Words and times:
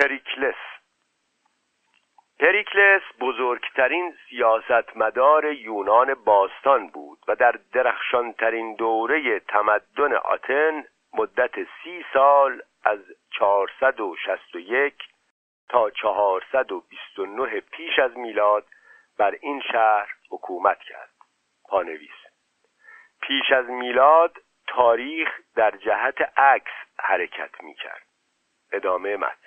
پریکلس 0.00 0.54
پریکلس 2.40 3.02
بزرگترین 3.20 4.14
سیاستمدار 4.28 5.52
یونان 5.52 6.14
باستان 6.14 6.88
بود 6.88 7.18
و 7.28 7.36
در 7.36 7.58
درخشانترین 7.72 8.74
دوره 8.74 9.40
تمدن 9.40 10.12
آتن 10.12 10.84
مدت 11.14 11.54
سی 11.54 12.04
سال 12.12 12.62
از 12.84 12.98
461 13.38 14.94
تا 15.68 15.90
429 15.90 17.60
پیش 17.60 17.98
از 17.98 18.16
میلاد 18.16 18.66
بر 19.18 19.36
این 19.40 19.60
شهر 19.72 20.08
حکومت 20.30 20.78
کرد. 20.78 21.10
پانویس. 21.68 22.26
پیش 23.20 23.52
از 23.52 23.66
میلاد 23.66 24.36
تاریخ 24.66 25.28
در 25.54 25.70
جهت 25.70 26.38
عکس 26.38 26.72
حرکت 26.98 27.60
می 27.62 27.74
کرد 27.74 28.06
ادامه 28.72 29.16
متن. 29.16 29.45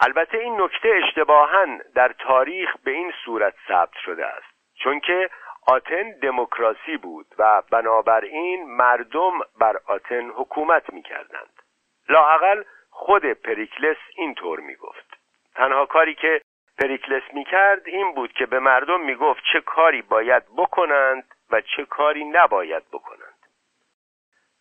البته 0.00 0.38
این 0.38 0.60
نکته 0.60 1.00
اشتباها 1.04 1.66
در 1.94 2.12
تاریخ 2.12 2.76
به 2.84 2.90
این 2.90 3.12
صورت 3.24 3.54
ثبت 3.68 3.96
شده 4.04 4.26
است. 4.26 4.60
چون 4.74 5.00
که 5.00 5.30
آتن 5.66 6.10
دموکراسی 6.22 6.96
بود 6.96 7.26
و 7.38 7.62
بنابراین 7.70 8.76
مردم 8.76 9.32
بر 9.58 9.76
آتن 9.86 10.30
حکومت 10.30 10.92
می 10.92 11.02
کردند 11.02 11.62
لاقل 12.08 12.64
خود 12.90 13.32
پریکلس 13.32 13.96
اینطور 14.16 14.60
می 14.60 14.74
گفت 14.74 15.16
تنها 15.54 15.86
کاری 15.86 16.14
که 16.14 16.40
پریکلس 16.78 17.22
می 17.32 17.44
کرد 17.44 17.86
این 17.86 18.14
بود 18.14 18.32
که 18.32 18.46
به 18.46 18.58
مردم 18.58 19.00
می 19.00 19.14
گفت 19.14 19.42
چه 19.52 19.60
کاری 19.60 20.02
باید 20.02 20.42
بکنند 20.56 21.24
و 21.50 21.60
چه 21.60 21.84
کاری 21.84 22.24
نباید 22.24 22.82
بکنند. 22.92 23.38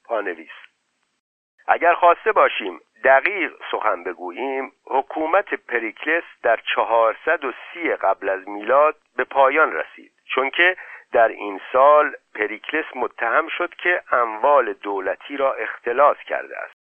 پانویس. 0.06 0.52
اگر 1.68 1.94
خواسته 1.94 2.32
باشیم 2.32 2.80
دقیق 3.04 3.54
سخن 3.72 4.04
بگوییم 4.04 4.72
حکومت 4.86 5.54
پریکلس 5.54 6.24
در 6.44 6.60
430 6.76 7.96
قبل 7.96 8.30
از 8.30 8.48
میلاد 8.48 8.96
به 9.16 9.24
پایان 9.24 9.74
رسید. 9.74 10.12
چون 10.26 10.50
که 10.50 10.78
در 11.12 11.28
این 11.28 11.62
سال 11.72 12.16
پریکلس 12.36 12.86
متهم 12.96 13.48
شد 13.48 13.74
که 13.74 14.04
اموال 14.12 14.74
دولتی 14.74 15.38
را 15.38 15.54
اختلاس 15.54 16.18
کرده 16.18 16.58
است. 16.58 16.80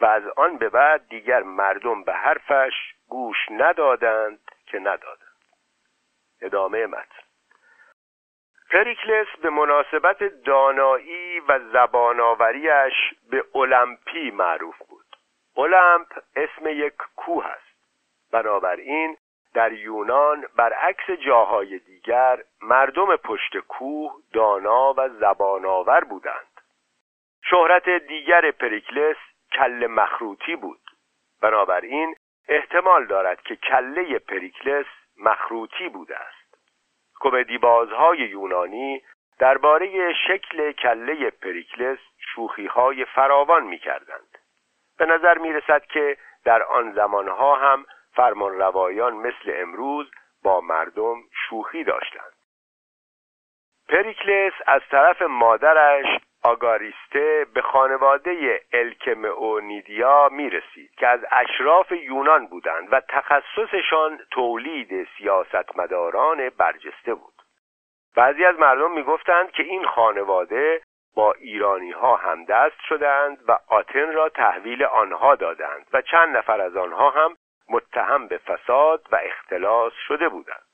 و 0.00 0.06
از 0.06 0.22
آن 0.36 0.58
به 0.58 0.68
بعد 0.68 1.08
دیگر 1.08 1.42
مردم 1.42 2.02
به 2.02 2.12
حرفش 2.12 2.74
گوش 3.08 3.36
ندادند 3.50 4.40
که 4.66 4.78
ندادند. 4.78 5.30
ادامه 6.42 6.86
متن. 6.86 7.22
پریکلس 8.70 9.26
به 9.42 9.50
مناسبت 9.50 10.22
دانایی 10.22 11.40
و 11.40 11.58
زبانآوریش 11.72 12.94
به 13.30 13.44
المپی 13.54 14.30
معروف 14.30 14.82
بود 15.60 15.74
المپ 15.74 16.06
اسم 16.36 16.66
یک 16.66 16.94
کوه 17.16 17.46
است 17.46 17.76
بنابراین 18.32 19.16
در 19.54 19.72
یونان 19.72 20.46
برعکس 20.56 21.10
جاهای 21.10 21.78
دیگر 21.78 22.42
مردم 22.62 23.16
پشت 23.16 23.56
کوه 23.56 24.12
دانا 24.32 24.94
و 24.96 25.08
زبانآور 25.08 26.04
بودند. 26.04 26.60
شهرت 27.44 27.88
دیگر 27.88 28.50
پریکلس 28.50 29.16
کل 29.52 29.86
مخروطی 29.86 30.56
بود. 30.56 30.80
بنابراین 31.42 32.16
احتمال 32.48 33.06
دارد 33.06 33.42
که 33.42 33.56
کله 33.56 34.18
پریکلس 34.18 34.86
مخروطی 35.18 35.88
بوده 35.88 36.16
است. 36.16 36.56
کمدی 37.20 37.58
بازهای 37.58 38.18
یونانی 38.18 39.02
درباره 39.38 40.12
شکل 40.28 40.72
کله 40.72 41.30
پریکلس 41.30 41.98
شوخیهای 42.18 43.04
فراوان 43.04 43.62
می 43.62 43.78
کردند. 43.78 44.39
به 45.00 45.06
نظر 45.06 45.38
می 45.38 45.52
رسد 45.52 45.84
که 45.86 46.16
در 46.44 46.62
آن 46.62 46.92
زمانها 46.92 47.56
هم 47.56 47.86
فرمان 48.12 48.58
روایان 48.58 49.14
مثل 49.14 49.52
امروز 49.54 50.10
با 50.42 50.60
مردم 50.60 51.16
شوخی 51.32 51.84
داشتند. 51.84 52.32
پریکلس 53.88 54.52
از 54.66 54.80
طرف 54.90 55.22
مادرش 55.22 56.06
آگاریسته 56.42 57.46
به 57.54 57.62
خانواده 57.62 58.62
الکمئونیدیا 58.72 60.28
می 60.32 60.50
رسید 60.50 60.90
که 60.96 61.06
از 61.06 61.20
اشراف 61.30 61.92
یونان 61.92 62.46
بودند 62.46 62.88
و 62.92 63.00
تخصصشان 63.08 64.20
تولید 64.30 65.08
سیاستمداران 65.18 66.48
برجسته 66.48 67.14
بود. 67.14 67.34
بعضی 68.16 68.44
از 68.44 68.58
مردم 68.58 68.92
می 68.92 69.02
گفتند 69.02 69.50
که 69.50 69.62
این 69.62 69.84
خانواده 69.84 70.82
با 71.14 71.32
ایرانی 71.32 71.90
ها 71.90 72.16
همدست 72.16 72.80
شدند 72.88 73.38
و 73.48 73.58
آتن 73.68 74.12
را 74.12 74.28
تحویل 74.28 74.84
آنها 74.84 75.34
دادند 75.34 75.86
و 75.92 76.02
چند 76.02 76.36
نفر 76.36 76.60
از 76.60 76.76
آنها 76.76 77.10
هم 77.10 77.36
متهم 77.68 78.26
به 78.26 78.38
فساد 78.38 79.06
و 79.12 79.16
اختلاس 79.22 79.92
شده 80.08 80.28
بودند. 80.28 80.70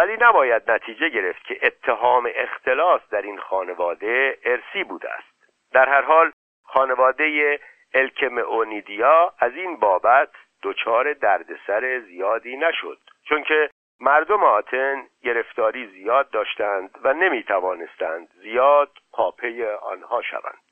ولی 0.00 0.16
نباید 0.20 0.70
نتیجه 0.70 1.08
گرفت 1.08 1.44
که 1.44 1.58
اتهام 1.62 2.30
اختلاس 2.34 3.00
در 3.10 3.22
این 3.22 3.38
خانواده 3.38 4.38
ارسی 4.44 4.84
بوده 4.84 5.10
است. 5.10 5.52
در 5.72 5.88
هر 5.88 6.02
حال 6.02 6.32
خانواده 6.64 7.58
الکمئونیدیا 7.94 9.32
از 9.38 9.52
این 9.52 9.76
بابت 9.76 10.30
دچار 10.62 11.12
دردسر 11.12 12.00
زیادی 12.00 12.56
نشد 12.56 12.98
چون 13.28 13.42
که 13.42 13.70
مردم 14.00 14.44
آتن 14.44 15.06
گرفتاری 15.22 15.86
زیاد 15.86 16.30
داشتند 16.30 16.90
و 17.02 17.12
نمی 17.12 17.42
توانستند 17.42 18.28
زیاد 18.42 18.90
پاپه 19.18 19.76
آنها 19.76 20.22
شوند. 20.22 20.62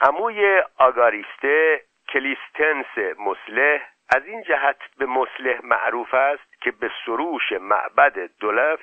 عموی 0.00 0.62
آگاریسته 0.78 1.84
کلیستنس 2.08 2.98
مسلح 3.18 3.88
از 4.08 4.24
این 4.26 4.42
جهت 4.42 4.76
به 4.98 5.06
مسلح 5.06 5.60
معروف 5.64 6.14
است 6.14 6.62
که 6.62 6.70
به 6.70 6.90
سروش 7.04 7.52
معبد 7.52 8.30
دولف 8.40 8.80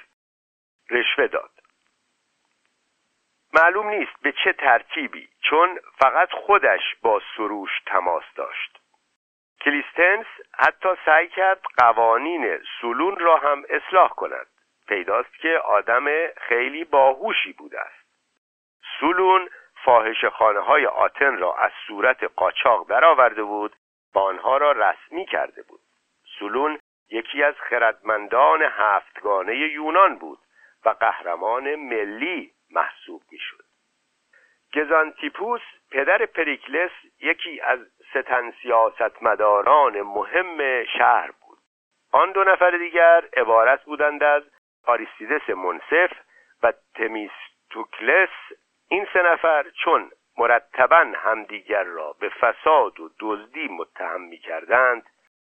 رشوه 0.89 1.27
داد. 1.27 1.51
معلوم 3.53 3.89
نیست 3.89 4.21
به 4.21 4.31
چه 4.43 4.53
ترتیبی 4.53 5.29
چون 5.41 5.79
فقط 5.99 6.31
خودش 6.31 6.95
با 7.01 7.21
سروش 7.37 7.71
تماس 7.85 8.23
داشت. 8.35 8.79
کلیستنس 9.61 10.25
حتی 10.53 10.89
سعی 11.05 11.27
کرد 11.27 11.61
قوانین 11.77 12.59
سلون 12.81 13.15
را 13.15 13.37
هم 13.37 13.65
اصلاح 13.69 14.09
کند. 14.09 14.47
پیداست 14.87 15.33
که 15.41 15.57
آدم 15.57 16.27
خیلی 16.27 16.83
باهوشی 16.83 17.53
بوده 17.53 17.79
است. 17.79 18.06
سولون 18.99 19.49
فاحش 19.83 20.25
خانه 20.25 20.59
های 20.59 20.85
آتن 20.85 21.37
را 21.37 21.55
از 21.55 21.71
صورت 21.87 22.23
قاچاق 22.23 22.89
درآورده 22.89 23.43
بود 23.43 23.75
و 24.15 24.19
آنها 24.19 24.57
را 24.57 24.71
رسمی 24.71 25.25
کرده 25.25 25.63
بود. 25.63 25.79
سولون 26.39 26.79
یکی 27.11 27.43
از 27.43 27.55
خردمندان 27.69 28.61
هفتگانه 28.61 29.55
یونان 29.55 30.15
بود 30.15 30.39
و 30.85 30.89
قهرمان 30.89 31.75
ملی 31.75 32.51
محسوب 32.71 33.21
می‌شد. 33.31 33.63
گزانتیپوس 34.75 35.61
پدر 35.91 36.25
پریکلس 36.25 36.91
یکی 37.19 37.61
از 37.61 37.79
ستن 38.09 38.51
سیاستمداران 38.61 40.01
مهم 40.01 40.83
شهر 40.83 41.31
بود. 41.31 41.57
آن 42.11 42.31
دو 42.31 42.43
نفر 42.43 42.71
دیگر 42.71 43.23
عبارت 43.37 43.83
بودند 43.83 44.23
از 44.23 44.43
آریستیدس 44.85 45.49
منصف 45.49 46.11
و 46.63 46.73
تمیستوکلس 46.95 48.29
این 48.89 49.07
سه 49.13 49.21
نفر 49.21 49.65
چون 49.83 50.11
مرتبا 50.37 51.05
همدیگر 51.15 51.83
را 51.83 52.15
به 52.19 52.29
فساد 52.29 52.99
و 52.99 53.09
دزدی 53.19 53.67
متهم 53.67 54.21
می 54.21 54.37
کردند 54.37 55.03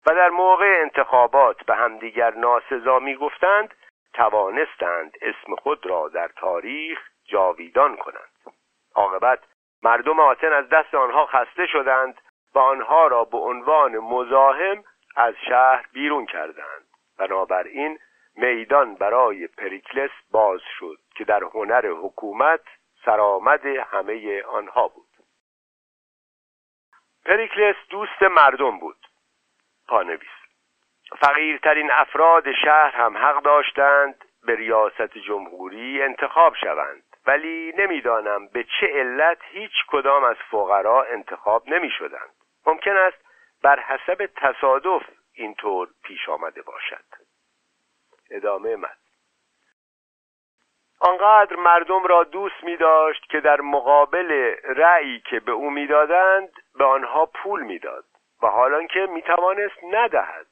و 0.05 0.15
در 0.15 0.29
موقع 0.29 0.79
انتخابات 0.81 1.65
به 1.65 1.75
همدیگر 1.75 2.33
ناسزا 2.33 2.99
می 2.99 3.15
گفتند 3.15 3.73
توانستند 4.13 5.17
اسم 5.21 5.55
خود 5.55 5.85
را 5.85 6.09
در 6.09 6.27
تاریخ 6.27 6.99
جاویدان 7.25 7.97
کنند. 7.97 8.55
عاقبت 8.95 9.39
مردم 9.83 10.19
آتن 10.19 10.53
از 10.53 10.69
دست 10.69 10.95
آنها 10.95 11.25
خسته 11.25 11.67
شدند 11.67 12.21
و 12.55 12.59
آنها 12.59 13.07
را 13.07 13.23
به 13.23 13.37
عنوان 13.37 13.97
مزاحم 13.97 14.83
از 15.15 15.33
شهر 15.47 15.85
بیرون 15.93 16.25
کردند. 16.25 16.85
بنابراین 17.19 17.99
میدان 18.35 18.95
برای 18.95 19.47
پریکلس 19.47 20.11
باز 20.31 20.61
شد 20.79 20.97
که 21.15 21.23
در 21.23 21.43
هنر 21.43 21.87
حکومت 21.87 22.61
سرآمد 23.05 23.65
همه 23.65 24.43
آنها 24.43 24.87
بود. 24.87 25.07
پریکلس 27.25 27.75
دوست 27.89 28.23
مردم 28.23 28.79
بود. 28.79 29.07
پانویس. 29.87 30.29
فقیرترین 31.19 31.91
افراد 31.91 32.43
شهر 32.65 32.91
هم 32.95 33.17
حق 33.17 33.43
داشتند 33.43 34.25
به 34.43 34.55
ریاست 34.55 35.17
جمهوری 35.17 36.01
انتخاب 36.01 36.55
شوند. 36.55 37.03
ولی 37.25 37.73
نمی‌دانم 37.77 38.47
به 38.47 38.63
چه 38.63 38.87
علت 38.87 39.37
هیچ 39.43 39.71
کدام 39.87 40.23
از 40.23 40.35
فقرا 40.51 41.03
انتخاب 41.03 41.69
نمی 41.69 41.89
شدند 41.89 42.33
ممکن 42.65 42.97
است 42.97 43.17
بر 43.63 43.79
حسب 43.79 44.29
تصادف 44.35 45.03
اینطور 45.33 45.89
پیش 46.03 46.29
آمده 46.29 46.61
باشد. 46.61 47.05
ادامه 48.31 48.75
من 48.75 48.95
آنقدر 51.01 51.55
مردم 51.55 52.03
را 52.03 52.23
دوست 52.23 52.63
می 52.63 52.77
داشت 52.77 53.29
که 53.29 53.39
در 53.39 53.61
مقابل 53.61 54.55
رأیی 54.63 55.19
که 55.19 55.39
به 55.39 55.51
او 55.51 55.69
می‌دادند 55.69 56.49
به 56.75 56.85
آنها 56.85 57.25
پول 57.25 57.63
می‌داد 57.63 58.05
و 58.43 58.47
حالان 58.47 58.87
که 58.87 58.99
می‌توانست 58.99 59.83
ندهد 59.91 60.47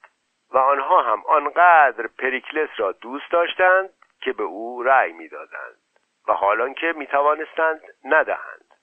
و 0.51 0.57
آنها 0.57 1.01
هم 1.01 1.23
آنقدر 1.27 2.07
پریکلس 2.19 2.69
را 2.77 2.91
دوست 2.91 3.31
داشتند 3.31 3.89
که 4.21 4.33
به 4.33 4.43
او 4.43 4.83
رأی 4.83 5.11
می‌دادند 5.11 5.79
و 6.27 6.33
حالان 6.33 6.73
که 6.73 6.93
می‌توانستند 6.97 7.81
ندهند. 8.05 8.73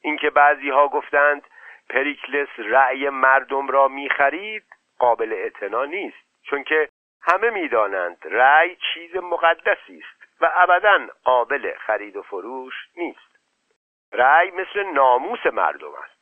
اینکه 0.00 0.30
بعضی 0.30 0.70
ها 0.70 0.88
گفتند 0.88 1.42
پریکلس 1.90 2.48
رأی 2.58 3.08
مردم 3.08 3.68
را 3.68 3.88
می‌خرید 3.88 4.64
قابل 4.98 5.32
اعتنا 5.32 5.84
نیست 5.84 6.42
چون 6.42 6.64
که 6.64 6.88
همه 7.22 7.50
می‌دانند 7.50 8.18
رأی 8.24 8.76
چیز 8.76 9.16
مقدسی 9.16 9.98
است. 9.98 10.13
و 10.40 10.50
ابدا 10.54 11.06
قابل 11.24 11.74
خرید 11.78 12.16
و 12.16 12.22
فروش 12.22 12.74
نیست. 12.96 13.38
رأی 14.12 14.50
مثل 14.50 14.82
ناموس 14.82 15.46
مردم 15.46 15.94
است. 16.04 16.14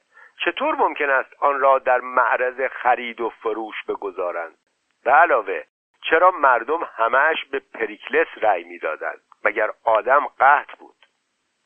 چطور 0.44 0.74
ممکن 0.74 1.10
است 1.10 1.34
آن 1.38 1.60
را 1.60 1.78
در 1.78 2.00
معرض 2.00 2.70
خرید 2.70 3.20
و 3.20 3.30
فروش 3.30 3.84
بگذارند؟ 3.88 4.58
به 5.04 5.10
علاوه 5.10 5.62
چرا 6.10 6.30
مردم 6.30 6.88
همش 6.96 7.44
به 7.44 7.62
پریکلس 7.74 8.26
رأی 8.36 8.64
می‌دادند؟ 8.64 9.20
مگر 9.44 9.70
آدم 9.84 10.26
قحط 10.26 10.76
بود؟ 10.78 10.96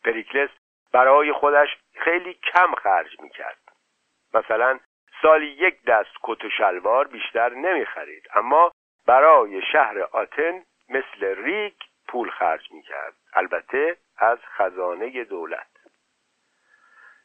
پریکلس 0.05 0.51
برای 0.93 1.33
خودش 1.33 1.77
خیلی 1.95 2.35
کم 2.35 2.75
خرج 2.75 3.21
می‌کرد. 3.21 3.59
مثلا 4.35 4.79
سالی 5.23 5.47
یک 5.47 5.85
دست 5.85 6.13
کت 6.23 6.45
و 6.45 6.51
شلوار 6.51 7.09
بیشتر 7.09 7.49
نمی‌خرید 7.49 8.29
اما 8.35 8.73
برای 9.07 9.63
شهر 9.73 10.01
آتن 10.01 10.63
مثل 10.89 11.45
ریگ 11.45 11.75
پول 12.09 12.31
خرج 12.31 12.73
می‌کرد. 12.73 13.15
البته 13.33 13.97
از 14.19 14.39
خزانه 14.57 15.25
دولت. 15.25 15.67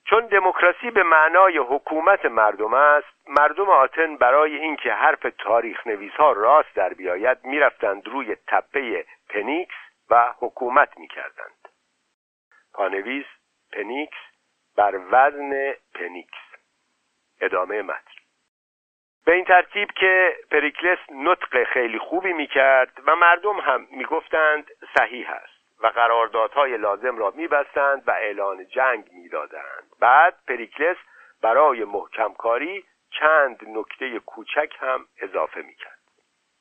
چون 0.05 0.27
دموکراسی 0.27 0.91
به 0.91 1.03
معنای 1.03 1.57
حکومت 1.57 2.25
مردم 2.25 2.73
است 2.73 3.07
مردم 3.27 3.69
آتن 3.69 4.17
برای 4.17 4.55
اینکه 4.55 4.93
حرف 4.93 5.25
تاریخ 5.37 5.87
نویس 5.87 6.13
ها 6.13 6.31
راست 6.31 6.75
در 6.75 6.93
بیاید 6.93 7.37
می‌رفتند 7.43 8.07
روی 8.07 8.35
تپه 8.47 9.05
پنیکس 9.29 9.75
و 10.09 10.33
حکومت 10.37 10.97
می‌کردند. 10.97 11.67
پانویس 12.73 13.25
پنیکس 13.73 14.17
بر 14.77 14.99
وزن 15.11 15.73
پنیکس. 15.93 16.39
ادامه 17.41 17.81
متن. 17.81 18.10
به 19.31 19.35
این 19.35 19.45
ترتیب 19.45 19.91
که 19.91 20.35
پریکلس 20.51 20.97
نطق 21.11 21.63
خیلی 21.63 21.99
خوبی 21.99 22.33
می‌کرد 22.33 22.91
و 23.07 23.15
مردم 23.15 23.59
هم 23.59 23.87
می‌گفتند 23.91 24.71
صحیح 24.97 25.29
است 25.31 25.83
و 25.83 25.87
قراردادهای 25.87 26.77
لازم 26.77 27.17
را 27.17 27.33
میبستند 27.35 28.03
و 28.07 28.11
اعلان 28.11 28.65
جنگ 28.65 29.09
می‌دادند. 29.11 29.83
بعد 29.99 30.35
پریکلس 30.47 30.97
برای 31.41 31.83
محکم 31.83 32.33
کاری 32.33 32.85
چند 33.19 33.59
نکته 33.67 34.19
کوچک 34.19 34.73
هم 34.79 35.05
اضافه 35.21 35.61
می‌کرد. 35.61 35.99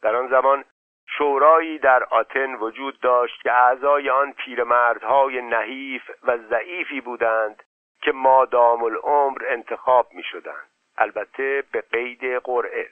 در 0.03 0.17
آن 0.17 0.29
زمان 0.29 0.65
شورایی 1.07 1.79
در 1.79 2.05
آتن 2.05 2.55
وجود 2.55 3.01
داشت 3.01 3.43
که 3.43 3.53
اعضای 3.53 4.11
آن 4.11 4.33
پیرمردهای 4.33 5.43
نحیف 5.43 6.11
و 6.23 6.37
ضعیفی 6.37 7.01
بودند 7.01 7.63
که 8.03 8.13
مادام 8.13 8.85
العمر 8.85 9.43
انتخاب 9.49 10.09
می 10.13 10.23
شدند 10.23 10.71
البته 10.99 11.65
به 11.73 11.81
قید 11.81 12.25
قرعه. 12.45 12.91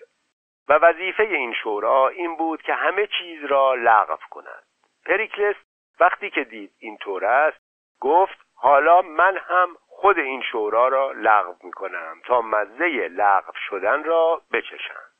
و 0.68 0.72
وظیفه 0.72 1.22
این 1.22 1.54
شورا 1.54 2.08
این 2.08 2.36
بود 2.36 2.62
که 2.62 2.74
همه 2.74 3.06
چیز 3.06 3.44
را 3.44 3.74
لغو 3.74 4.16
کند. 4.30 4.62
پریکلس 5.06 5.56
وقتی 6.00 6.30
که 6.30 6.44
دید 6.44 6.72
این 6.78 6.96
طور 6.96 7.24
است 7.24 7.58
گفت 8.00 8.38
حالا 8.54 9.02
من 9.02 9.36
هم 9.36 9.76
خود 9.86 10.18
این 10.18 10.42
شورا 10.42 10.88
را 10.88 11.12
لغو 11.12 11.54
می 11.62 11.72
کنم 11.72 12.20
تا 12.24 12.42
مزه 12.42 13.08
لغو 13.08 13.52
شدن 13.68 14.04
را 14.04 14.42
بچشند 14.52 15.12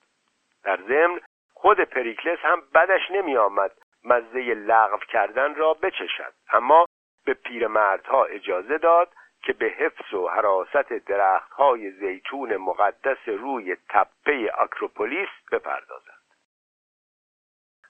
در 0.65 0.77
ضمن 0.77 1.21
خود 1.55 1.81
پریکلس 1.81 2.39
هم 2.43 2.63
بدش 2.75 3.11
نمی 3.11 3.37
آمد 3.37 3.73
مزه 4.05 4.55
لغو 4.55 4.99
کردن 4.99 5.55
را 5.55 5.75
بچشد 5.75 6.33
اما 6.53 6.85
به 7.25 7.35
پیرمردها 7.35 8.25
اجازه 8.25 8.79
داد 8.79 9.13
که 9.43 9.53
به 9.53 9.67
حفظ 9.67 10.15
و 10.15 10.29
حراست 10.29 10.93
درختهای 10.93 11.91
زیتون 11.91 12.57
مقدس 12.57 13.29
روی 13.29 13.77
تپه 13.89 14.53
اکروپولیس 14.59 15.29
بپردازند. 15.53 16.19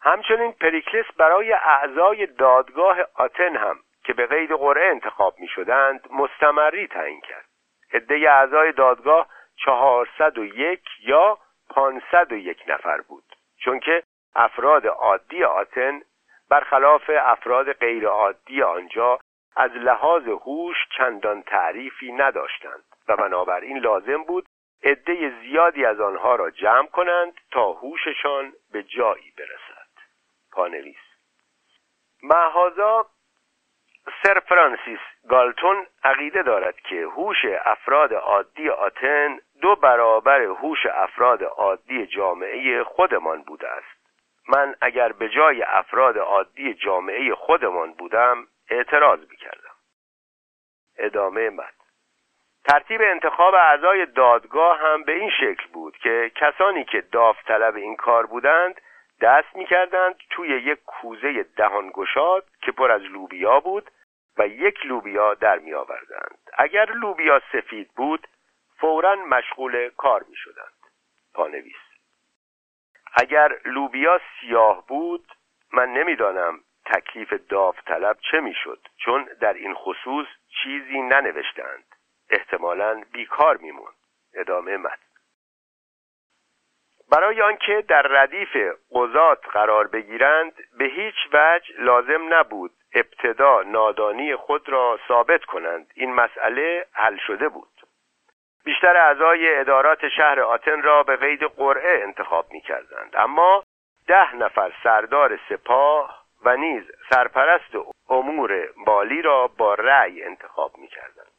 همچنین 0.03 0.53
پریکلس 0.53 1.07
برای 1.17 1.53
اعضای 1.53 2.27
دادگاه 2.27 2.99
آتن 3.15 3.57
هم 3.57 3.81
که 4.05 4.13
به 4.13 4.27
قید 4.27 4.53
قرعه 4.53 4.91
انتخاب 4.91 5.39
می 5.39 5.49
شدند 5.49 6.09
مستمری 6.11 6.87
تعیین 6.87 7.21
کرد. 7.21 7.49
عده 7.93 8.15
اعضای 8.15 8.73
دادگاه 8.73 9.29
چهارصد 9.65 10.39
و 10.39 10.45
یک 10.45 10.83
یا 11.01 11.39
پانصد 11.71 12.33
و 12.33 12.37
یک 12.37 12.63
نفر 12.67 13.01
بود 13.01 13.25
چون 13.61 13.81
که 13.81 14.03
افراد 14.35 14.87
عادی 14.87 15.45
آتن 15.45 16.01
برخلاف 16.51 17.11
افراد 17.15 17.73
غیر 17.73 18.07
عادی 18.07 18.63
آنجا 18.63 19.19
از 19.59 19.71
لحاظ 19.71 20.29
هوش 20.29 20.77
چندان 20.97 21.43
تعریفی 21.43 22.13
نداشتند 22.13 22.85
و 23.09 23.17
بنابراین 23.17 23.79
لازم 23.79 24.23
بود 24.23 24.47
عده 24.85 25.33
زیادی 25.41 25.85
از 25.85 26.01
آنها 26.01 26.37
را 26.37 26.51
جمع 26.51 26.87
کنند 26.87 27.33
تا 27.51 27.73
هوششان 27.73 28.53
به 28.73 28.83
جایی 28.83 29.33
برسد. 29.39 29.89
پانویس 30.53 30.97
محازا 32.23 33.07
سر 34.23 34.41
فرانسیس 34.41 34.99
گالتون 35.29 35.87
عقیده 36.05 36.43
دارد 36.43 36.81
که 36.81 36.97
هوش 36.97 37.45
افراد 37.65 38.15
عادی 38.15 38.69
آتن 38.69 39.39
دو 39.63 39.77
برابر 39.77 40.43
هوش 40.43 40.87
افراد 40.87 41.43
عادی 41.43 42.07
جامعه 42.07 42.85
خودمان 42.85 43.43
بوده 43.43 43.69
است. 43.69 43.99
من 44.49 44.75
اگر 44.81 45.13
به 45.13 45.29
جای 45.29 45.63
افراد 45.63 46.19
عادی 46.19 46.75
جامعه 46.75 47.35
خودمان 47.35 47.93
بودم 47.93 48.47
اعتراض 48.71 49.21
می‌کردم. 49.31 49.75
ادامه 50.99 51.51
مد 51.51 51.75
ترتیب 52.65 53.03
انتخاب 53.03 53.55
اعضای 53.55 54.07
دادگاه 54.07 54.79
هم 54.79 55.03
به 55.03 55.13
این 55.13 55.31
شکل 55.31 55.67
بود 55.73 55.97
که 55.97 56.33
کسانی 56.35 56.85
که 56.85 57.01
داوطلب 57.01 57.77
این 57.77 57.97
کار 57.97 58.27
بودند 58.27 58.81
دست 59.21 59.57
می‌کردند 59.57 60.15
توی 60.31 60.49
یک 60.49 60.79
کوزه 60.87 61.43
دهانگشاد 61.43 62.47
که 62.63 62.73
پر 62.73 62.91
از 62.91 63.03
لوبیا 63.03 63.61
بود 63.61 63.91
و 64.39 64.47
یک 64.47 64.87
لوبیا 64.87 65.35
در 65.35 65.59
می 65.59 65.75
آوردند 65.75 66.39
اگر 66.59 66.93
لوبیا 66.93 67.43
سفید 67.53 67.91
بود 67.97 68.29
فورا 68.81 69.15
مشغول 69.15 69.91
کار 69.97 70.25
می 70.29 70.37
شدند 70.37 70.79
پانویس. 71.35 71.77
اگر 73.15 73.61
لوبیا 73.65 74.21
سیاه 74.41 74.87
بود 74.87 75.33
من 75.73 75.89
نمی‌دانم 75.89 76.61
تکلیف 76.93 77.33
داوطلب 77.49 78.17
چه 78.31 78.41
می‌شد؟ 78.41 78.89
چون 78.97 79.29
در 79.41 79.53
این 79.53 79.75
خصوص 79.75 80.27
چیزی 80.63 81.01
ننوشتند 81.01 81.85
احتمالا 82.31 83.03
بیکار 83.13 83.57
میموند 83.57 83.95
ادامه 84.35 84.77
مد 84.77 84.99
برای 87.11 87.43
آنکه 87.43 87.85
در 87.89 88.03
ردیف 88.03 88.57
قضات 88.93 89.49
قرار 89.53 89.87
بگیرند 89.87 90.53
به 90.79 90.85
هیچ 90.85 91.15
وجه 91.33 91.75
لازم 91.79 92.35
نبود 92.35 92.71
ابتدا 92.95 93.63
نادانی 93.63 94.37
خود 94.37 94.69
را 94.69 94.99
ثابت 95.09 95.45
کنند. 95.45 95.93
این 95.95 96.15
مسئله 96.15 96.87
حل 96.93 97.17
شده 97.27 97.49
بود. 97.49 97.69
بیشتر 98.65 98.97
اعضای 98.97 99.57
ادارات 99.57 100.09
شهر 100.09 100.41
آتن 100.41 100.83
را 100.83 101.03
به 101.03 101.17
قید 101.17 101.43
قرعه 101.45 102.03
انتخاب 102.03 102.47
می 102.51 102.61
کردند 102.61 103.17
اما 103.17 103.65
ده 104.07 104.37
نفر 104.37 104.73
سردار 104.83 105.39
سپاه 105.49 106.18
و 106.45 106.57
نیز 106.57 106.85
سرپرست 107.11 107.77
امور 108.09 108.69
بالی 108.87 109.23
را 109.23 109.47
با 109.47 109.75
رأی 109.75 110.23
انتخاب 110.23 110.79
می 110.79 110.89
کردند 110.89 111.33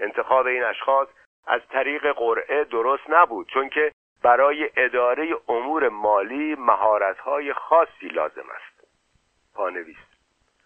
انتخاب 0.00 0.46
این 0.46 0.64
اشخاص 0.64 1.08
از 1.46 1.60
طریق 1.70 2.12
قرعه 2.12 2.64
درست 2.64 3.10
نبود 3.10 3.48
چون 3.48 3.68
که 3.68 3.92
برای 4.22 4.70
اداره 4.76 5.36
امور 5.48 5.88
مالی 5.88 6.54
مهارت‌های 6.54 7.52
خاصی 7.52 8.08
لازم 8.08 8.46
است. 8.56 8.88
پانویس 9.54 9.96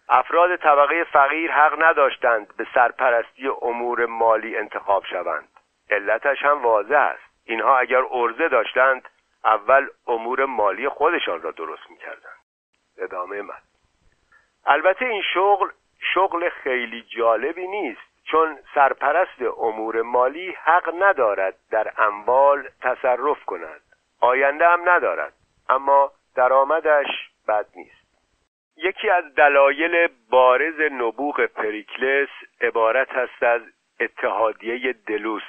افراد 0.09 0.55
طبقه 0.55 1.03
فقیر 1.03 1.51
حق 1.51 1.83
نداشتند 1.83 2.55
به 2.57 2.67
سرپرستی 2.73 3.47
امور 3.61 4.05
مالی 4.05 4.57
انتخاب 4.57 5.05
شوند. 5.05 5.47
علتش 5.89 6.43
هم 6.43 6.61
واضح 6.61 6.97
است. 6.97 7.23
اینها 7.45 7.77
اگر 7.77 8.01
ارزه 8.11 8.47
داشتند 8.47 9.09
اول 9.45 9.87
امور 10.07 10.45
مالی 10.45 10.89
خودشان 10.89 11.41
را 11.41 11.51
درست 11.51 11.89
می‌کردند. 11.89 12.39
ادامه 12.97 13.41
من 13.41 13.57
البته 14.65 15.05
این 15.05 15.21
شغل 15.33 15.69
شغل 16.13 16.49
خیلی 16.49 17.01
جالبی 17.01 17.67
نیست 17.67 18.01
چون 18.23 18.59
سرپرست 18.75 19.41
امور 19.57 20.01
مالی 20.01 20.51
حق 20.63 20.93
ندارد 21.03 21.55
در 21.71 21.93
اموال 21.97 22.67
تصرف 22.81 23.45
کند. 23.45 23.81
آینده 24.21 24.67
هم 24.67 24.89
ندارد 24.89 25.33
اما 25.69 26.11
درآمدش 26.35 27.07
بد 27.47 27.65
نیست. 27.75 28.03
یکی 28.77 29.09
از 29.09 29.35
دلایل 29.35 30.07
بارز 30.29 30.79
نبوغ 30.91 31.45
پریکلس 31.45 32.29
عبارت 32.61 33.11
است 33.11 33.43
از 33.43 33.61
اتحادیه 33.99 34.93
دلوس 34.93 35.43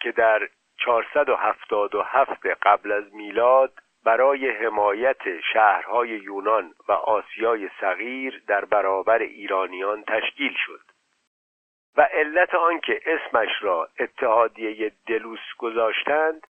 که 0.00 0.12
در 0.12 0.48
477 0.84 2.46
قبل 2.46 2.92
از 2.92 3.14
میلاد 3.14 3.72
برای 4.04 4.50
حمایت 4.50 5.40
شهرهای 5.52 6.08
یونان 6.08 6.74
و 6.88 6.92
آسیای 6.92 7.70
صغیر 7.80 8.42
در 8.46 8.64
برابر 8.64 9.18
ایرانیان 9.18 10.04
تشکیل 10.04 10.54
شد 10.66 10.80
و 11.96 12.02
علت 12.02 12.54
آنکه 12.54 13.00
اسمش 13.06 13.50
را 13.60 13.88
اتحادیه 13.98 14.92
دلوس 15.06 15.40
گذاشتند 15.58 16.46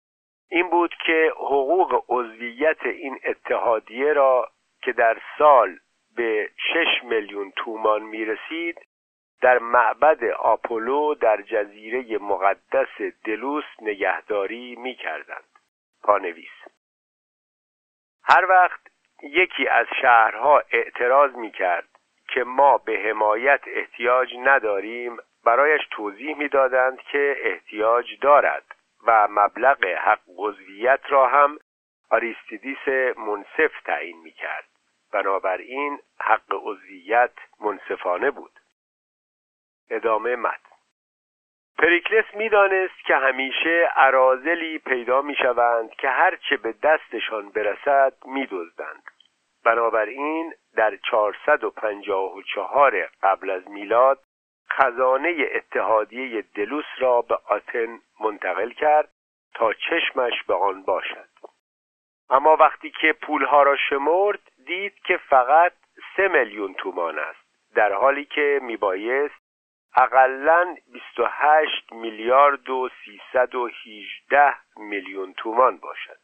این 0.50 0.70
بود 0.70 0.94
که 1.06 1.32
حقوق 1.36 2.04
عضویت 2.08 2.86
این 2.86 3.18
اتحادیه 3.24 4.12
را 4.12 4.50
که 4.82 4.92
در 4.92 5.18
سال 5.38 5.78
به 6.16 6.50
شش 6.56 7.04
میلیون 7.04 7.52
تومان 7.56 8.02
می 8.02 8.24
رسید 8.24 8.86
در 9.40 9.58
معبد 9.58 10.24
آپولو 10.24 11.14
در 11.14 11.42
جزیره 11.42 12.18
مقدس 12.18 13.00
دلوس 13.24 13.64
نگهداری 13.82 14.76
می 14.76 14.94
کردند. 14.94 15.44
پانویس 16.02 16.69
هر 18.30 18.44
وقت 18.44 18.80
یکی 19.22 19.68
از 19.68 19.86
شهرها 20.00 20.62
اعتراض 20.70 21.34
می 21.34 21.50
کرد 21.50 21.88
که 22.28 22.44
ما 22.44 22.78
به 22.78 22.98
حمایت 22.98 23.60
احتیاج 23.66 24.34
نداریم 24.38 25.16
برایش 25.44 25.80
توضیح 25.90 26.36
می‌دادند 26.36 27.00
که 27.00 27.36
احتیاج 27.38 28.06
دارد 28.20 28.64
و 29.06 29.28
مبلغ 29.30 29.84
حق 29.84 30.20
عضویت 30.38 31.00
را 31.08 31.26
هم 31.28 31.58
آریستیدیس 32.10 32.88
منصف 33.16 33.82
تعیین 33.84 34.20
می 34.20 34.32
کرد 34.32 34.68
بنابراین 35.12 35.98
حق 36.20 36.52
عضویت 36.52 37.32
منصفانه 37.60 38.30
بود. 38.30 38.52
ادامه 39.90 40.36
مد 40.36 40.69
پریکلس 41.80 42.24
می‌دانست 42.34 43.04
که 43.06 43.16
همیشه 43.16 43.90
عرازلی 43.96 44.78
پیدا 44.78 45.22
می‌شوند 45.22 45.90
که 45.90 46.08
هرچه 46.08 46.56
به 46.56 46.74
دستشان 46.82 47.50
برسد 47.50 48.12
میدزدند. 48.24 49.02
بنابراین 49.64 50.54
در 50.76 50.96
454 50.96 53.08
قبل 53.22 53.50
از 53.50 53.68
میلاد 53.68 54.18
خزانه 54.70 55.48
اتحادیه 55.54 56.44
دلوس 56.54 56.84
را 56.98 57.22
به 57.22 57.38
آتن 57.48 57.98
منتقل 58.20 58.70
کرد 58.70 59.08
تا 59.54 59.72
چشمش 59.72 60.42
به 60.46 60.54
آن 60.54 60.82
باشد. 60.82 61.28
اما 62.30 62.56
وقتی 62.56 62.90
که 62.90 63.12
پولها 63.12 63.62
را 63.62 63.76
شمرد 63.76 64.40
دید 64.66 64.94
که 64.94 65.16
فقط 65.16 65.72
سه 66.16 66.28
میلیون 66.28 66.74
تومان 66.74 67.18
است 67.18 67.74
در 67.74 67.92
حالی 67.92 68.24
که 68.24 68.60
میبایست 68.62 69.39
اقلا 69.96 70.76
28 70.92 71.92
میلیارد 71.92 72.70
و 72.70 72.88
318 73.04 74.54
میلیون 74.76 75.32
تومان 75.32 75.76
باشد. 75.76 76.18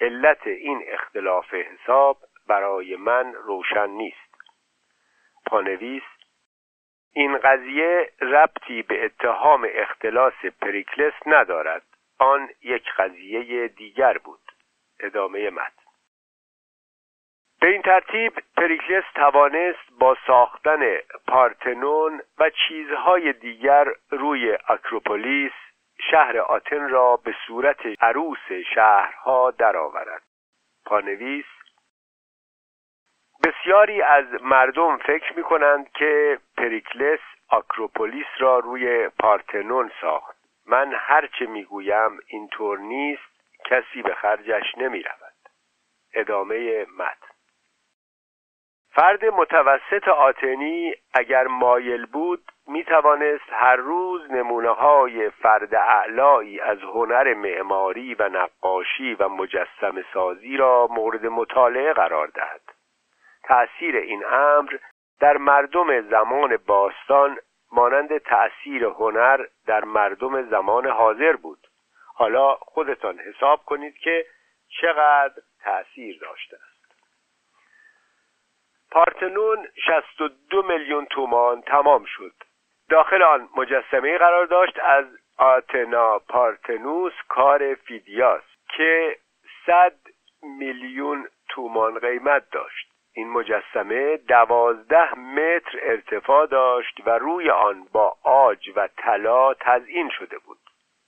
علت 0.00 0.46
این 0.46 0.84
اختلاف 0.86 1.54
حساب 1.54 2.18
برای 2.46 2.96
من 2.96 3.34
روشن 3.34 3.90
نیست. 3.90 4.34
پانویس 5.46 6.02
این 7.14 7.38
قضیه 7.38 8.12
ربطی 8.20 8.82
به 8.82 9.04
اتهام 9.04 9.68
اختلاس 9.74 10.44
پریکلس 10.60 11.14
ندارد. 11.26 11.82
آن 12.18 12.48
یک 12.62 12.84
قضیه 12.98 13.68
دیگر 13.68 14.18
بود. 14.18 14.40
ادامه 15.00 15.50
مد 15.50 15.81
به 17.62 17.68
این 17.68 17.82
ترتیب 17.82 18.32
پریکلس 18.56 19.04
توانست 19.14 19.92
با 19.98 20.16
ساختن 20.26 20.96
پارتنون 21.28 22.22
و 22.38 22.50
چیزهای 22.50 23.32
دیگر 23.32 23.86
روی 24.10 24.58
اکروپولیس 24.68 25.52
شهر 26.10 26.38
آتن 26.38 26.88
را 26.88 27.16
به 27.16 27.34
صورت 27.46 27.80
عروس 28.00 28.52
شهرها 28.74 29.50
درآورد. 29.50 30.22
پانویس 30.86 31.44
بسیاری 33.44 34.02
از 34.02 34.26
مردم 34.42 34.96
فکر 34.96 35.36
می 35.36 35.42
کنند 35.42 35.92
که 35.92 36.38
پریکلس 36.56 37.20
آکروپولیس 37.48 38.26
را 38.38 38.58
روی 38.58 39.08
پارتنون 39.08 39.90
ساخت. 40.00 40.36
من 40.66 40.92
هرچه 40.94 41.46
می‌گویم 41.46 42.18
اینطور 42.26 42.78
نیست 42.78 43.32
کسی 43.64 44.02
به 44.02 44.14
خرجش 44.14 44.74
نمی 44.76 45.02
رود 45.02 45.32
ادامه 46.14 46.86
متن. 46.98 47.31
فرد 48.94 49.24
متوسط 49.24 50.08
آتنی 50.08 50.94
اگر 51.14 51.46
مایل 51.46 52.06
بود 52.06 52.42
می 52.66 52.84
توانست 52.84 53.52
هر 53.52 53.76
روز 53.76 54.30
نمونه 54.30 54.70
های 54.70 55.30
فرد 55.30 55.74
اعلایی 55.74 56.60
از 56.60 56.78
هنر 56.78 57.34
معماری 57.34 58.14
و 58.14 58.28
نقاشی 58.28 59.14
و 59.14 59.28
مجسم 59.28 60.04
سازی 60.14 60.56
را 60.56 60.88
مورد 60.90 61.26
مطالعه 61.26 61.92
قرار 61.92 62.26
دهد. 62.26 62.60
تأثیر 63.44 63.96
این 63.96 64.24
امر 64.26 64.76
در 65.20 65.36
مردم 65.36 66.00
زمان 66.00 66.56
باستان 66.56 67.38
مانند 67.72 68.18
تأثیر 68.18 68.84
هنر 68.84 69.46
در 69.66 69.84
مردم 69.84 70.42
زمان 70.50 70.86
حاضر 70.86 71.36
بود. 71.36 71.58
حالا 72.14 72.54
خودتان 72.54 73.18
حساب 73.18 73.64
کنید 73.64 73.94
که 73.98 74.26
چقدر 74.80 75.42
تأثیر 75.64 76.18
داشته 76.20 76.56
است. 76.56 76.71
پارتنون 78.92 79.68
62 79.86 80.62
میلیون 80.62 81.06
تومان 81.06 81.62
تمام 81.62 82.04
شد. 82.04 82.32
داخل 82.88 83.22
آن 83.22 83.48
مجسمه 83.56 84.18
قرار 84.18 84.46
داشت 84.46 84.78
از 84.78 85.04
آتنا 85.38 86.18
پارتنوس 86.18 87.12
کار 87.28 87.74
فیدیاس 87.74 88.42
که 88.76 89.16
100 89.66 89.92
میلیون 90.42 91.28
تومان 91.48 91.98
قیمت 91.98 92.50
داشت. 92.50 92.88
این 93.14 93.30
مجسمه 93.30 94.16
دوازده 94.16 95.14
متر 95.14 95.78
ارتفاع 95.82 96.46
داشت 96.46 97.00
و 97.06 97.10
روی 97.10 97.50
آن 97.50 97.86
با 97.92 98.16
آج 98.22 98.70
و 98.76 98.88
طلا 98.96 99.54
تزئین 99.54 100.10
شده 100.18 100.38
بود. 100.38 100.58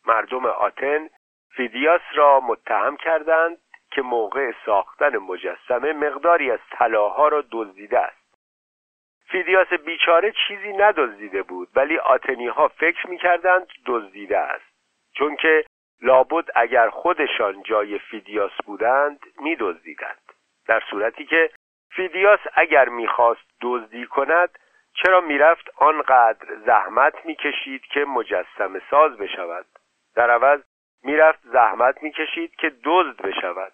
مردم 0.06 0.46
آتن 0.46 1.08
فیدیاس 1.56 2.02
را 2.14 2.40
متهم 2.40 2.96
کردند 2.96 3.58
که 3.94 4.02
موقع 4.02 4.52
ساختن 4.66 5.16
مجسمه 5.16 5.92
مقداری 5.92 6.50
از 6.50 6.58
طلاها 6.70 7.28
را 7.28 7.44
دزدیده 7.50 7.98
است. 7.98 8.24
فیدیاس 9.26 9.72
بیچاره 9.72 10.32
چیزی 10.48 10.72
ندزدیده 10.72 11.42
بود 11.42 11.68
ولی 11.74 11.98
آتنی 11.98 12.46
ها 12.46 12.68
فکر 12.68 13.10
می‌کردند 13.10 13.66
دزدیده 13.86 14.38
است. 14.38 14.74
چون 15.14 15.36
که 15.36 15.64
لابد 16.02 16.44
اگر 16.54 16.88
خودشان 16.88 17.62
جای 17.62 17.98
فیدیاس 17.98 18.52
بودند 18.66 19.20
میدزدیدند. 19.40 20.32
در 20.66 20.82
صورتی 20.90 21.26
که 21.26 21.50
فیدیاس 21.90 22.40
اگر 22.54 22.88
می‌خواست 22.88 23.46
دزدی 23.60 24.06
کند 24.06 24.58
چرا 24.94 25.20
می‌رفت 25.20 25.70
آنقدر 25.76 26.46
زحمت 26.66 27.26
می‌کشید 27.26 27.82
که 27.82 28.04
مجسمه 28.04 28.80
ساز 28.90 29.16
بشود؟ 29.16 29.66
در 30.14 30.30
عوض 30.30 30.60
می‌رفت 31.04 31.40
زحمت 31.44 32.02
می‌کشید 32.02 32.56
که 32.56 32.72
دزد 32.84 33.22
بشود. 33.22 33.72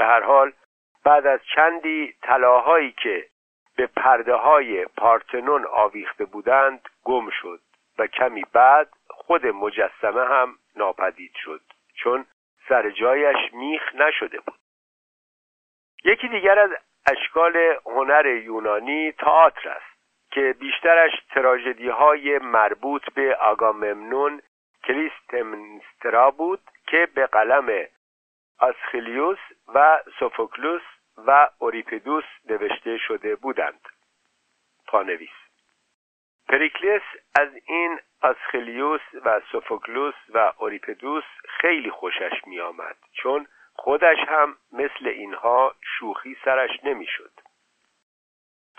به 0.00 0.06
هر 0.06 0.22
حال 0.22 0.52
بعد 1.04 1.26
از 1.26 1.40
چندی 1.54 2.14
طلاهایی 2.22 2.92
که 3.02 3.26
به 3.76 3.86
پرده 3.86 4.34
های 4.34 4.86
پارتنون 4.86 5.66
آویخته 5.66 6.24
بودند 6.24 6.88
گم 7.04 7.30
شد 7.30 7.60
و 7.98 8.06
کمی 8.06 8.44
بعد 8.52 8.88
خود 9.10 9.46
مجسمه 9.46 10.24
هم 10.26 10.58
ناپدید 10.76 11.32
شد 11.44 11.60
چون 11.94 12.26
سر 12.68 12.90
جایش 12.90 13.36
میخ 13.52 13.94
نشده 13.94 14.40
بود. 14.40 14.58
یکی 16.04 16.28
دیگر 16.28 16.58
از 16.58 16.70
اشکال 17.06 17.56
هنر 17.86 18.26
یونانی 18.26 19.12
تئاتر 19.12 19.68
است 19.68 20.00
که 20.30 20.54
بیشترش 20.60 21.12
تراژدی 21.30 21.88
های 21.88 22.38
مربوط 22.38 23.02
به 23.14 23.36
آگاممنون 23.36 24.42
کلیستمنسترا 24.84 26.30
بود 26.30 26.60
که 26.86 27.08
به 27.14 27.26
قلم 27.26 27.86
آسخلیوس 28.60 29.38
و 29.74 30.02
سوفوکلوس 30.18 30.82
و 31.16 31.48
اوریپیدوس 31.58 32.24
نوشته 32.50 32.98
شده 32.98 33.36
بودند 33.36 33.88
پانویس 34.86 35.30
پریکلس 36.48 37.02
از 37.40 37.48
این 37.66 38.00
آسخلیوس 38.22 39.00
و 39.24 39.40
سوفوکلوس 39.52 40.14
و 40.34 40.52
اوریپدوس 40.58 41.24
خیلی 41.48 41.90
خوشش 41.90 42.32
می 42.46 42.60
آمد 42.60 42.96
چون 43.12 43.46
خودش 43.74 44.18
هم 44.28 44.56
مثل 44.72 45.06
اینها 45.06 45.74
شوخی 45.82 46.36
سرش 46.44 46.70
نمی‌شد. 46.84 47.32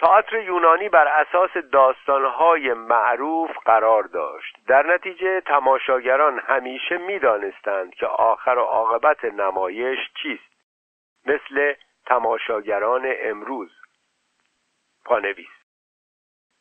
تئاتر 0.02 0.40
یونانی 0.40 0.90
بر 0.90 1.08
اساس 1.08 1.58
داستانهای 1.58 2.74
معروف 2.74 3.58
قرار 3.66 4.04
داشت. 4.04 4.58
در 4.68 4.86
نتیجه 4.86 5.42
تماشاگران 5.42 6.40
همیشه 6.40 6.98
می‌دانستند 6.98 7.94
که 7.94 8.06
آخر 8.08 8.58
و 8.58 8.62
عاقبت 8.62 9.26
نمایش 9.26 10.00
چیست. 10.22 10.52
مثل 11.26 11.74
تماشاگران 12.06 13.14
امروز. 13.20 13.72
پانویس. 15.06 15.50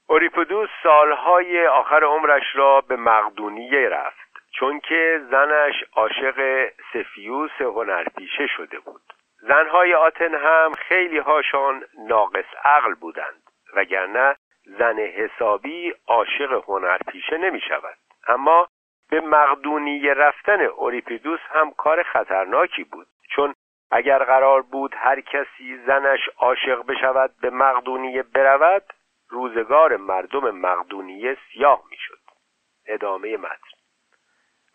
اوریپودوس 0.06 0.68
سالهای 0.82 1.66
آخر 1.66 2.04
عمرش 2.04 2.56
را 2.56 2.80
به 2.80 2.96
مقدونیه 2.96 3.88
رفت 3.88 4.30
چون 4.52 4.80
که 4.80 5.20
زنش 5.30 5.84
عاشق 5.92 6.68
سفیوس 6.92 7.60
هنرپیشه 7.60 8.46
شده 8.46 8.78
بود. 8.78 9.02
زنهای 9.42 9.94
آتن 9.94 10.34
هم 10.34 10.72
خیلی 10.72 11.18
هاشان 11.18 11.84
ناقص 11.98 12.44
عقل 12.64 12.94
بودند 12.94 13.42
وگرنه 13.76 14.36
زن 14.64 14.98
حسابی 14.98 15.94
عاشق 16.06 16.64
هنرپیشه 16.68 17.36
نمی 17.36 17.60
شود 17.60 17.96
اما 18.28 18.68
به 19.10 19.20
مقدونی 19.20 20.00
رفتن 20.08 20.60
اوریپیدوس 20.60 21.40
هم 21.50 21.70
کار 21.70 22.02
خطرناکی 22.02 22.84
بود 22.84 23.06
چون 23.30 23.54
اگر 23.90 24.24
قرار 24.24 24.62
بود 24.62 24.94
هر 24.96 25.20
کسی 25.20 25.76
زنش 25.86 26.28
عاشق 26.38 26.86
بشود 26.86 27.30
به 27.42 27.50
مقدونیه 27.50 28.22
برود 28.22 28.82
روزگار 29.28 29.96
مردم 29.96 30.50
مقدونیه 30.50 31.36
سیاه 31.52 31.82
می‌شد. 31.90 32.20
ادامه 32.86 33.36
متن. 33.36 33.69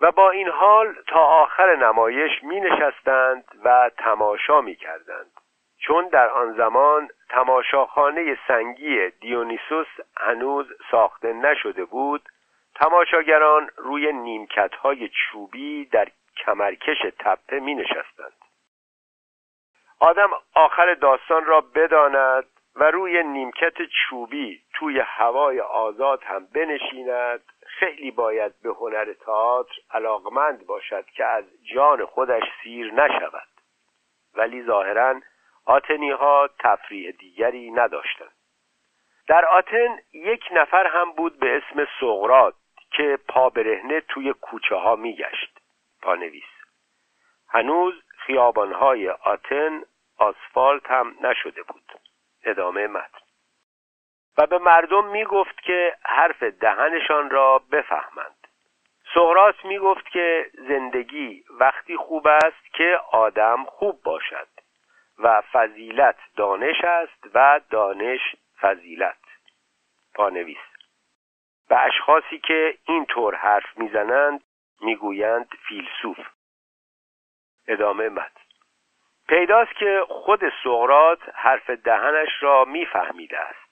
و 0.01 0.11
با 0.11 0.29
این 0.29 0.47
حال 0.47 0.95
تا 1.07 1.19
آخر 1.19 1.75
نمایش 1.75 2.43
می 2.43 2.59
نشستند 2.61 3.43
و 3.63 3.91
تماشا 3.97 4.61
می 4.61 4.75
کردند 4.75 5.31
چون 5.77 6.07
در 6.07 6.29
آن 6.29 6.53
زمان 6.53 7.09
تماشاخانه 7.29 8.37
سنگی 8.47 9.09
دیونیسوس 9.09 9.87
هنوز 10.17 10.65
ساخته 10.91 11.33
نشده 11.33 11.85
بود 11.85 12.29
تماشاگران 12.75 13.69
روی 13.77 14.13
نیمکت 14.13 14.75
های 14.75 15.09
چوبی 15.09 15.85
در 15.85 16.07
کمرکش 16.45 16.97
تپه 17.19 17.59
می 17.59 17.75
نشستند 17.75 18.33
آدم 19.99 20.29
آخر 20.53 20.93
داستان 20.93 21.45
را 21.45 21.61
بداند 21.61 22.45
و 22.75 22.83
روی 22.83 23.23
نیمکت 23.23 23.73
چوبی 23.81 24.61
توی 24.73 24.99
هوای 24.99 25.59
آزاد 25.59 26.23
هم 26.23 26.45
بنشیند. 26.45 27.43
خیلی 27.65 28.11
باید 28.11 28.61
به 28.61 28.69
هنر 28.69 29.13
تئاتر 29.13 29.73
علاقمند 29.91 30.65
باشد 30.65 31.05
که 31.05 31.25
از 31.25 31.45
جان 31.73 32.05
خودش 32.05 32.43
سیر 32.63 32.93
نشود. 32.93 33.47
ولی 34.35 34.63
ظاهرا 34.63 35.21
آتنی 35.65 36.11
ها 36.11 36.49
تفریح 36.59 37.11
دیگری 37.11 37.71
نداشتند. 37.71 38.31
در 39.27 39.45
آتن 39.45 39.99
یک 40.13 40.43
نفر 40.51 40.87
هم 40.87 41.11
بود 41.11 41.39
به 41.39 41.57
اسم 41.57 41.87
سغرات 41.99 42.55
که 42.91 43.19
پا 43.27 43.49
برهنه 43.49 44.01
توی 44.01 44.33
کوچه 44.33 44.75
ها 44.75 44.95
میگشت. 44.95 45.59
پانویس. 46.01 46.43
هنوز 47.49 47.93
خیابانهای 48.17 49.09
آتن 49.09 49.83
آسفالت 50.17 50.91
هم 50.91 51.15
نشده 51.21 51.63
بود. 51.63 52.04
ادامه 52.45 52.87
متن. 52.87 53.19
و 54.37 54.47
به 54.47 54.57
مردم 54.57 55.05
می 55.05 55.25
گفت 55.25 55.61
که 55.61 55.97
حرف 56.03 56.43
دهنشان 56.43 57.29
را 57.29 57.59
بفهمند. 57.59 58.47
سهراس 59.13 59.55
می 59.63 59.79
گفت 59.79 60.09
که 60.09 60.51
زندگی 60.53 61.43
وقتی 61.59 61.97
خوب 61.97 62.27
است 62.27 62.73
که 62.73 62.99
آدم 63.11 63.65
خوب 63.65 64.03
باشد 64.03 64.47
و 65.17 65.41
فضیلت 65.41 66.17
دانش 66.35 66.83
است 66.83 67.23
و 67.33 67.61
دانش 67.69 68.35
فضیلت. 68.61 69.17
پانویس. 70.13 70.57
به 71.69 71.79
اشخاصی 71.79 72.39
که 72.39 72.77
این 72.87 73.05
طور 73.05 73.35
حرف 73.35 73.77
می‌زنند 73.77 74.43
می‌گویند 74.81 75.47
فیلسوف. 75.67 76.19
ادامه 77.67 78.09
متن. 78.09 78.44
پیداست 79.27 79.75
که 79.75 80.03
خود 80.07 80.41
سقرات 80.63 81.19
حرف 81.33 81.69
دهنش 81.69 82.29
را 82.39 82.65
میفهمیده 82.65 83.39
است. 83.39 83.65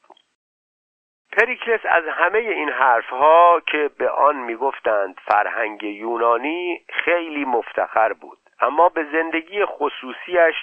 پریکلس 1.37 1.79
از 1.83 2.03
همه 2.07 2.39
این 2.39 2.69
حرفها 2.69 3.61
که 3.67 3.89
به 3.97 4.09
آن 4.09 4.35
می‌گفتند 4.35 5.15
فرهنگ 5.25 5.83
یونانی 5.83 6.85
خیلی 6.89 7.45
مفتخر 7.45 8.13
بود 8.13 8.37
اما 8.59 8.89
به 8.89 9.05
زندگی 9.11 9.65
خصوصیش 9.65 10.55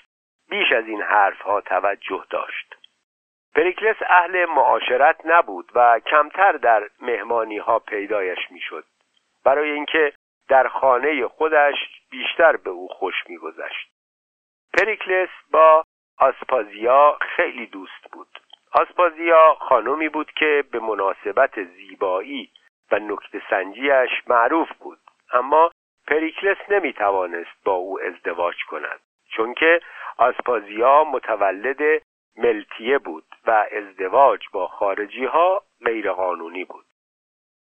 بیش 0.51 0.73
از 0.73 0.87
این 0.87 1.03
حرفها 1.03 1.61
توجه 1.61 2.25
داشت. 2.31 2.75
پریکلس 3.55 3.97
اهل 4.09 4.45
معاشرت 4.45 5.21
نبود 5.25 5.71
و 5.75 6.01
کمتر 6.01 6.53
در 6.53 6.89
مهمانی 7.01 7.59
ها 7.59 7.79
پیدایش 7.79 8.39
می‌شد 8.51 8.85
برای 9.45 9.71
اینکه 9.71 10.13
در 10.49 10.69
خانه 10.69 11.27
خودش 11.27 11.77
بیشتر 12.11 12.57
به 12.57 12.71
او 12.71 12.89
خوش 12.89 13.15
میگذشت. 13.29 13.90
پریکلس 14.79 15.29
با 15.51 15.85
آسپازیا 16.19 17.19
خیلی 17.21 17.67
دوست 17.67 18.11
بود. 18.13 18.29
آسپازیا 18.73 19.57
خانمی 19.61 20.09
بود 20.09 20.33
که 20.33 20.65
به 20.71 20.79
مناسبت 20.79 21.63
زیبایی 21.63 22.51
و 22.93 22.99
نکت 22.99 23.43
سنجیش 23.51 24.11
معروف 24.27 24.69
بود. 24.73 24.99
اما 25.33 25.71
پریکلس 26.07 26.57
نمی 26.69 26.93
توانست 26.93 27.65
با 27.65 27.73
او 27.73 28.01
ازدواج 28.01 28.57
کند 28.69 29.01
چون 29.29 29.55
که 29.55 29.81
آسپازیا 30.17 31.05
متولد 31.05 32.03
ملتیه 32.37 32.99
بود 32.99 33.25
و 33.47 33.67
ازدواج 33.73 34.41
با 34.53 34.67
خارجی 34.67 35.25
ها 35.25 35.63
غیرقانونی 35.85 36.65
بود. 36.65 36.85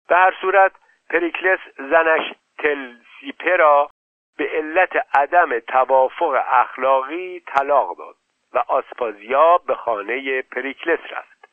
به 0.08 0.16
هر 0.16 0.34
صورت 0.42 0.72
پریکلس 1.10 1.60
زنش 1.78 2.34
تلسیپه 2.58 3.56
را 3.56 3.90
به 4.38 4.50
علت 4.54 5.08
عدم 5.14 5.60
توافق 5.60 6.44
اخلاقی 6.52 7.40
طلاق 7.40 7.98
داد 7.98 8.16
و 8.54 8.58
آسپازیا 8.68 9.58
به 9.58 9.76
خانه 9.76 10.42
پریکلس 10.42 11.00
رفت. 11.12 11.50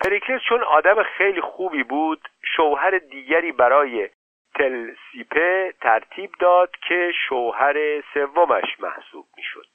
پریکلس 0.00 0.40
چون 0.48 0.62
آدم 0.62 1.02
خیلی 1.02 1.40
خوبی 1.40 1.82
بود 1.82 2.28
شوهر 2.56 2.98
دیگری 2.98 3.52
برای 3.52 4.08
تلسیپه 4.54 5.74
ترتیب 5.80 6.30
داد 6.40 6.70
که 6.88 7.12
شوهر 7.28 8.00
سومش 8.14 8.80
محسوب 8.80 9.26
می‌شد. 9.36 9.66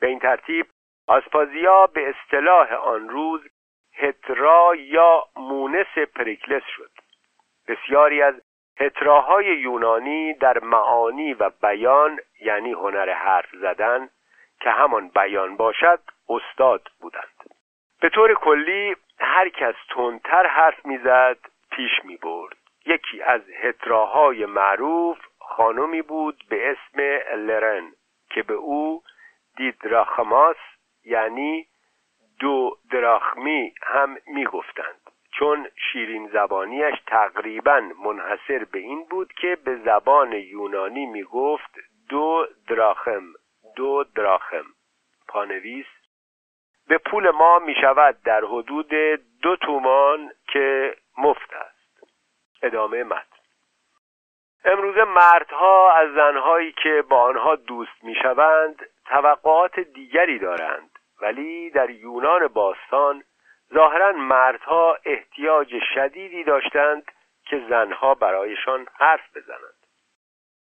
به 0.00 0.06
این 0.06 0.18
ترتیب 0.18 0.66
آسپازیا 1.06 1.86
به 1.86 2.08
اصطلاح 2.08 2.72
آن 2.72 3.08
روز 3.08 3.40
هترا 3.94 4.74
یا 4.74 5.24
مونس 5.36 5.98
پریکلس 6.14 6.62
شد. 6.76 6.90
بسیاری 7.68 8.22
از 8.22 8.34
هتراهای 8.82 9.46
یونانی 9.46 10.34
در 10.34 10.58
معانی 10.58 11.34
و 11.34 11.50
بیان 11.62 12.20
یعنی 12.40 12.72
هنر 12.72 13.12
حرف 13.12 13.48
زدن 13.52 14.08
که 14.60 14.70
همان 14.70 15.08
بیان 15.08 15.56
باشد 15.56 16.00
استاد 16.28 16.88
بودند. 17.00 17.54
به 18.00 18.08
طور 18.08 18.34
کلی 18.34 18.96
هر 19.18 19.48
کس 19.48 19.74
تندتر 19.94 20.46
حرف 20.46 20.86
می‌زد 20.86 21.36
پیش 21.70 22.04
می 22.04 22.16
برد 22.16 22.56
یکی 22.86 23.22
از 23.22 23.40
هتراهای 23.62 24.46
معروف 24.46 25.18
خانمی 25.38 26.02
بود 26.02 26.44
به 26.48 26.70
اسم 26.70 27.00
لرن 27.36 27.92
که 28.30 28.42
به 28.42 28.54
او 28.54 29.02
دیدراخماس 29.56 30.56
یعنی 31.04 31.66
دو 32.40 32.78
دراخمی 32.90 33.74
هم 33.82 34.16
می‌گفتند. 34.26 35.11
چون 35.32 35.68
شیرین 35.76 36.28
زبانیش 36.28 36.94
تقریبا 37.06 37.80
منحصر 38.04 38.64
به 38.64 38.78
این 38.78 39.04
بود 39.10 39.32
که 39.32 39.56
به 39.64 39.76
زبان 39.76 40.32
یونانی 40.32 41.06
می‌گفت 41.06 41.74
دو 42.08 42.46
دراخم 42.68 43.22
دو 43.76 44.04
دراخم. 44.04 44.64
پانویس 45.28 45.86
به 46.88 46.98
پول 46.98 47.30
ما 47.30 47.58
می 47.58 47.74
شود 47.80 48.16
در 48.24 48.44
حدود 48.44 48.88
دو 49.42 49.56
تومان 49.56 50.32
که 50.48 50.96
مفت 51.18 51.52
است. 51.52 52.12
ادامه 52.62 53.04
متن. 53.04 53.26
امروز 54.64 54.96
مردها 54.96 55.92
از 55.92 56.12
زنهایی 56.14 56.72
که 56.72 57.02
با 57.08 57.22
آنها 57.22 57.56
دوست 57.56 58.04
می 58.04 58.14
شوند 58.14 58.86
توقعات 59.06 59.80
دیگری 59.80 60.38
دارند 60.38 60.90
ولی 61.22 61.70
در 61.70 61.90
یونان 61.90 62.48
باستان 62.48 63.24
ظاهرا 63.74 64.12
مردها 64.12 64.98
احتیاج 65.04 65.74
شدیدی 65.94 66.44
داشتند 66.44 67.12
که 67.44 67.62
زنها 67.68 68.14
برایشان 68.14 68.86
حرف 68.98 69.36
بزنند. 69.36 69.86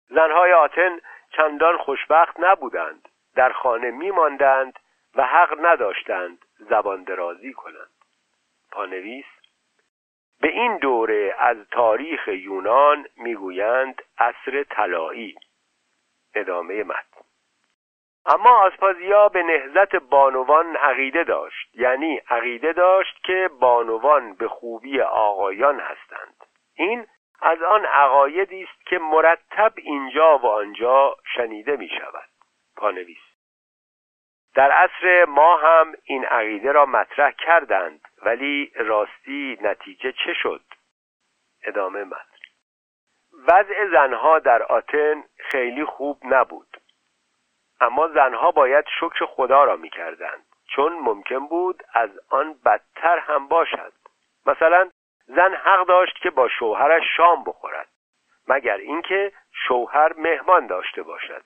زنهای 0.09 0.53
آتن 0.53 0.99
چندان 1.31 1.77
خوشبخت 1.77 2.39
نبودند 2.39 3.09
در 3.35 3.51
خانه 3.51 3.91
میماندند 3.91 4.79
و 5.15 5.23
حق 5.25 5.65
نداشتند 5.65 6.45
زبان 6.57 7.03
درازی 7.03 7.53
کنند. 7.53 7.91
پانویس 8.71 9.25
به 10.41 10.47
این 10.47 10.77
دوره 10.77 11.35
از 11.39 11.57
تاریخ 11.71 12.27
یونان 12.27 13.05
می‌گویند 13.17 14.01
عصر 14.17 14.63
طلایی. 14.63 15.35
ادامه 16.33 16.83
متن. 16.83 17.08
اما 18.25 18.49
آسپازیا 18.49 19.29
به 19.29 19.43
نهزت 19.43 19.95
بانوان 19.95 20.75
عقیده 20.75 21.23
داشت. 21.23 21.75
یعنی 21.75 22.21
عقیده 22.29 22.73
داشت 22.73 23.23
که 23.23 23.49
بانوان 23.59 24.33
به 24.33 24.47
خوبی 24.47 25.01
آقایان 25.01 25.79
هستند. 25.79 26.35
این 26.75 27.07
از 27.41 27.61
آن 27.61 27.85
عقایدی 27.85 28.63
است 28.63 28.85
که 28.85 28.99
مرتب 28.99 29.73
اینجا 29.75 30.37
و 30.37 30.45
آنجا 30.45 31.15
شنیده 31.35 31.75
می 31.77 31.89
شود. 31.89 32.29
پانویس. 32.77 33.29
در 34.55 34.71
عصر 34.71 35.25
ما 35.25 35.57
هم 35.57 35.93
این 36.03 36.25
عقیده 36.25 36.71
را 36.71 36.85
مطرح 36.85 37.31
کردند 37.31 38.01
ولی 38.25 38.71
راستی 38.75 39.57
نتیجه 39.61 40.11
چه 40.11 40.33
شد؟ 40.33 40.61
ادامه 41.63 42.03
متن 42.03 42.39
وضع 43.47 43.87
زنها 43.91 44.39
در 44.39 44.63
آتن 44.63 45.23
خیلی 45.37 45.85
خوب 45.85 46.17
نبود. 46.23 46.77
اما 47.81 48.07
زنها 48.07 48.51
باید 48.51 48.85
شکر 48.99 49.25
خدا 49.25 49.63
را 49.63 49.75
می‌کردند 49.75 50.45
چون 50.67 50.93
ممکن 50.93 51.47
بود 51.47 51.83
از 51.93 52.09
آن 52.29 52.55
بدتر 52.65 53.19
هم 53.19 53.47
باشد. 53.47 53.93
مثلا 54.45 54.89
زن 55.27 55.53
حق 55.53 55.87
داشت 55.87 56.15
که 56.21 56.29
با 56.29 56.47
شوهرش 56.47 57.03
شام 57.17 57.43
بخورد 57.43 57.87
مگر 58.47 58.77
اینکه 58.77 59.31
شوهر 59.67 60.13
مهمان 60.13 60.67
داشته 60.67 61.03
باشد. 61.03 61.43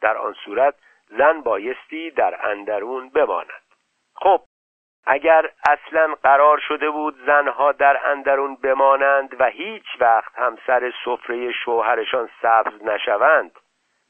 در 0.00 0.16
آن 0.16 0.32
صورت 0.32 0.74
زن 1.08 1.40
بایستی 1.40 2.10
در 2.10 2.48
اندرون 2.48 3.08
بماند. 3.08 3.62
خب 4.14 4.40
اگر 5.06 5.50
اصلا 5.68 6.14
قرار 6.22 6.58
شده 6.58 6.90
بود 6.90 7.16
زنها 7.26 7.72
در 7.72 8.10
اندرون 8.10 8.56
بمانند 8.56 9.40
و 9.40 9.44
هیچ 9.44 9.86
وقت 10.00 10.38
هم 10.38 10.58
سر 10.66 10.92
سفره 11.04 11.52
شوهرشان 11.52 12.30
سبز 12.42 12.82
نشوند 12.82 13.58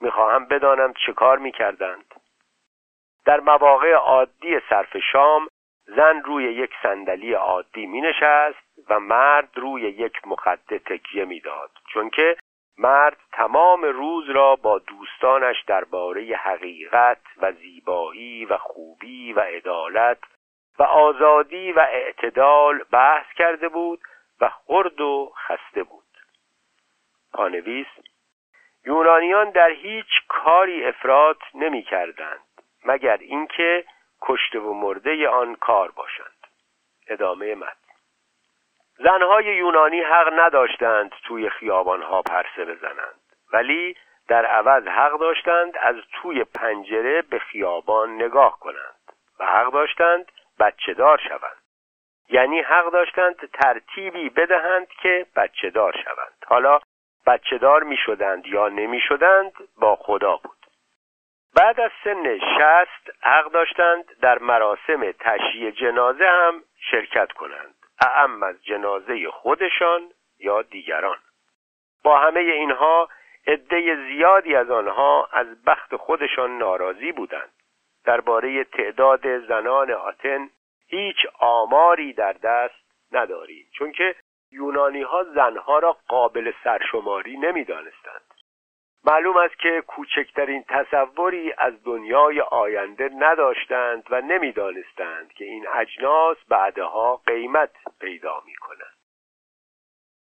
می‌خواهم 0.00 0.44
بدانم 0.44 0.94
چه 1.06 1.12
کار 1.12 1.38
می‌کردند. 1.38 2.14
در 3.24 3.40
مواقع 3.40 3.92
عادی 3.92 4.60
صرف 4.70 4.96
شام 5.12 5.48
زن 5.86 6.22
روی 6.22 6.44
یک 6.44 6.70
صندلی 6.82 7.32
عادی 7.32 7.86
می 7.86 8.00
نشست 8.00 8.66
و 8.88 9.00
مرد 9.00 9.58
روی 9.58 9.82
یک 9.82 10.26
مخده 10.26 10.78
تکیه 10.78 11.24
می‌داد 11.24 11.70
چون 11.92 12.10
که 12.10 12.36
مرد 12.78 13.16
تمام 13.32 13.82
روز 13.82 14.30
را 14.30 14.56
با 14.56 14.78
دوستانش 14.78 15.62
درباره 15.66 16.36
حقیقت 16.36 17.20
و 17.36 17.52
زیبایی 17.52 18.44
و 18.44 18.58
خوبی 18.58 19.32
و 19.32 19.40
عدالت 19.40 20.18
و 20.78 20.82
آزادی 20.82 21.72
و 21.72 21.80
اعتدال 21.80 22.84
بحث 22.92 23.26
کرده 23.36 23.68
بود 23.68 24.00
و 24.40 24.48
خرد 24.48 25.00
و 25.00 25.32
خسته 25.36 25.82
بود. 25.82 26.04
پانویس 27.32 27.86
یونانیان 28.86 29.50
در 29.50 29.70
هیچ 29.70 30.06
کاری 30.28 30.84
افراد 30.84 31.38
نمی 31.54 31.82
کردند 31.82 32.40
مگر 32.84 33.16
اینکه 33.16 33.84
کشته 34.22 34.58
و 34.58 34.72
مرده 34.72 35.28
آن 35.28 35.54
کار 35.54 35.90
باشند. 35.90 36.46
ادامه 37.08 37.54
مد 37.54 37.76
زنهای 38.98 39.44
یونانی 39.44 40.00
حق 40.00 40.32
نداشتند 40.32 41.12
توی 41.24 41.50
خیابانها 41.50 42.22
پرسه 42.22 42.64
بزنند 42.64 43.20
ولی 43.52 43.96
در 44.28 44.46
عوض 44.46 44.86
حق 44.86 45.18
داشتند 45.20 45.76
از 45.78 45.96
توی 46.12 46.44
پنجره 46.44 47.22
به 47.22 47.38
خیابان 47.38 48.14
نگاه 48.14 48.58
کنند 48.60 49.12
و 49.40 49.46
حق 49.46 49.72
داشتند 49.72 50.32
بچه 50.60 50.94
دار 50.94 51.18
شوند. 51.28 51.62
یعنی 52.28 52.60
حق 52.60 52.90
داشتند 52.92 53.50
ترتیبی 53.52 54.30
بدهند 54.30 54.88
که 54.88 55.26
بچه 55.36 55.70
دار 55.70 55.92
شوند. 56.04 56.44
حالا 56.46 56.80
بچه 57.26 57.58
دار 57.58 57.82
می 57.82 57.96
شدند 57.96 58.46
یا 58.46 58.68
نمی 58.68 59.00
شدند 59.00 59.52
با 59.80 59.96
خدا 59.96 60.36
بود. 60.36 60.56
بعد 61.56 61.80
از 61.80 61.90
سن 62.04 62.38
شست 62.38 63.10
حق 63.22 63.52
داشتند 63.52 64.04
در 64.20 64.38
مراسم 64.38 65.12
تشییع 65.12 65.70
جنازه 65.70 66.26
هم 66.26 66.62
شرکت 66.90 67.32
کنند. 67.32 67.74
اعم 68.00 68.42
از 68.42 68.64
جنازه 68.64 69.30
خودشان 69.30 70.02
یا 70.38 70.62
دیگران. 70.62 71.18
با 72.04 72.18
همه 72.18 72.40
اینها 72.40 73.08
عده 73.46 73.96
زیادی 73.96 74.56
از 74.56 74.70
آنها 74.70 75.28
از 75.32 75.64
بخت 75.64 75.96
خودشان 75.96 76.58
ناراضی 76.58 77.12
بودند. 77.12 77.52
درباره 78.04 78.64
تعداد 78.64 79.46
زنان 79.46 79.90
آتن 79.90 80.50
هیچ 80.88 81.16
آماری 81.40 82.12
در 82.12 82.32
دست 82.32 82.86
نداریم. 83.12 83.66
چون 83.72 83.92
که 83.92 84.14
یونانی 84.56 85.02
ها 85.02 85.24
زنها 85.24 85.78
را 85.78 85.96
قابل 86.08 86.52
سرشماری 86.64 87.36
نمی‌دانستند 87.36 88.34
معلوم 89.04 89.36
است 89.36 89.58
که 89.58 89.82
کوچکترین 89.86 90.64
تصوری 90.68 91.54
از 91.58 91.84
دنیای 91.84 92.40
آینده 92.40 93.10
نداشتند 93.18 94.04
و 94.10 94.20
نمی‌دانستند 94.20 95.32
که 95.32 95.44
این 95.44 95.66
اجناس 95.68 96.36
بعدها 96.48 97.16
قیمت 97.16 97.70
پیدا 98.00 98.42
می 98.46 98.54
کنند. 98.54 98.96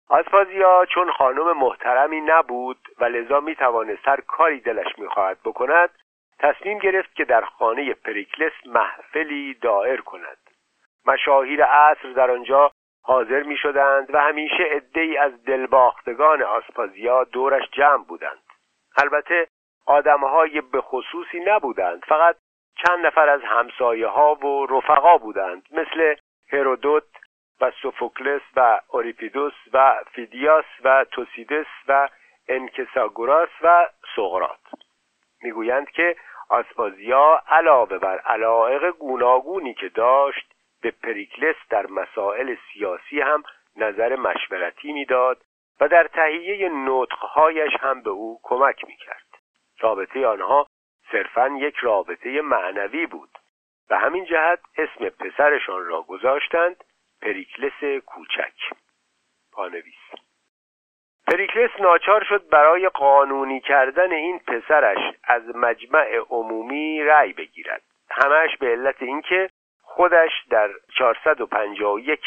آسپازیا 0.08 0.86
چون 0.94 1.12
خانم 1.12 1.58
محترمی 1.58 2.20
نبود 2.20 2.78
و 2.98 3.04
لذا 3.04 3.40
می 3.40 3.54
توانست 3.56 4.08
هر 4.08 4.20
کاری 4.20 4.60
دلش 4.60 4.98
می 4.98 5.08
خواهد 5.08 5.38
بکند 5.44 5.90
تصمیم 6.38 6.78
گرفت 6.78 7.14
که 7.14 7.24
در 7.24 7.40
خانه 7.40 7.94
پریکلس 7.94 8.52
محفلی 8.66 9.54
دائر 9.54 9.96
کند 9.96 10.38
مشاهیر 11.06 11.64
عصر 11.64 12.12
در 12.12 12.30
آنجا 12.30 12.72
حاضر 13.02 13.42
می 13.42 13.56
شدند 13.56 14.14
و 14.14 14.20
همیشه 14.20 14.62
عدهای 14.62 15.16
از 15.16 15.44
دلباختگان 15.44 16.42
آسپازیا 16.42 17.24
دورش 17.24 17.70
جمع 17.72 18.04
بودند. 18.04 18.42
البته 18.96 19.48
آدمهای 19.86 20.60
به 20.60 20.80
خصوصی 20.80 21.40
نبودند 21.40 22.04
فقط 22.04 22.36
چند 22.86 23.06
نفر 23.06 23.28
از 23.28 23.40
همسایه 23.44 24.06
ها 24.06 24.34
و 24.34 24.66
رفقا 24.66 25.16
بودند 25.16 25.62
مثل 25.70 26.14
هرودوت 26.52 27.04
و 27.60 27.70
سوفوکلس 27.82 28.42
و 28.56 28.80
اوریپیدوس 28.88 29.54
و 29.72 30.00
فیدیاس 30.12 30.64
و 30.84 31.04
توسیدس 31.04 31.66
و 31.88 32.08
انکساگوراس 32.48 33.48
و 33.62 33.88
سقراط 34.16 34.60
می‌گویند 35.42 35.90
که 35.90 36.16
آسپازیا 36.48 37.42
علاوه 37.48 37.98
بر 37.98 38.18
علایق 38.18 38.90
گوناگونی 38.90 39.74
که 39.74 39.88
داشت 39.88 40.51
به 40.82 40.90
پریکلس 40.90 41.56
در 41.70 41.86
مسائل 41.86 42.56
سیاسی 42.72 43.20
هم 43.20 43.42
نظر 43.76 44.16
مشورتی 44.16 44.92
می‌داد 44.92 45.42
و 45.80 45.88
در 45.88 46.06
تهیه 46.06 46.68
نطقهایش 46.68 47.72
هم 47.80 48.02
به 48.02 48.10
او 48.10 48.40
کمک 48.42 48.84
می‌کرد. 48.84 49.26
رابطه 49.80 50.26
آنها 50.26 50.66
صرفا 51.12 51.48
یک 51.48 51.76
رابطه 51.76 52.40
معنوی 52.40 53.06
بود 53.06 53.30
و 53.90 53.98
همین 53.98 54.24
جهت 54.24 54.60
اسم 54.76 55.08
پسرشان 55.08 55.86
را 55.86 56.02
گذاشتند 56.02 56.84
پریکلس 57.22 58.04
کوچک. 58.06 58.54
پانویس. 59.52 60.22
پریکلس 61.26 61.70
ناچار 61.80 62.24
شد 62.24 62.48
برای 62.48 62.88
قانونی 62.88 63.60
کردن 63.60 64.12
این 64.12 64.38
پسرش 64.38 65.14
از 65.24 65.42
مجمع 65.56 66.16
عمومی 66.30 67.02
رأی 67.02 67.32
بگیرد. 67.32 67.82
همش 68.10 68.56
به 68.56 68.66
علت 68.66 69.02
اینکه 69.02 69.50
خودش 69.94 70.30
در 70.50 70.70
451 70.98 72.20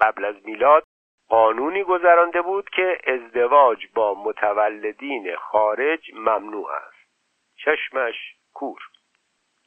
قبل 0.00 0.24
از 0.24 0.34
میلاد 0.44 0.84
قانونی 1.28 1.84
گذرانده 1.84 2.42
بود 2.42 2.70
که 2.70 2.98
ازدواج 3.06 3.86
با 3.94 4.14
متولدین 4.14 5.36
خارج 5.36 6.10
ممنوع 6.14 6.70
است. 6.70 7.08
چشمش 7.56 8.14
کور. 8.54 8.78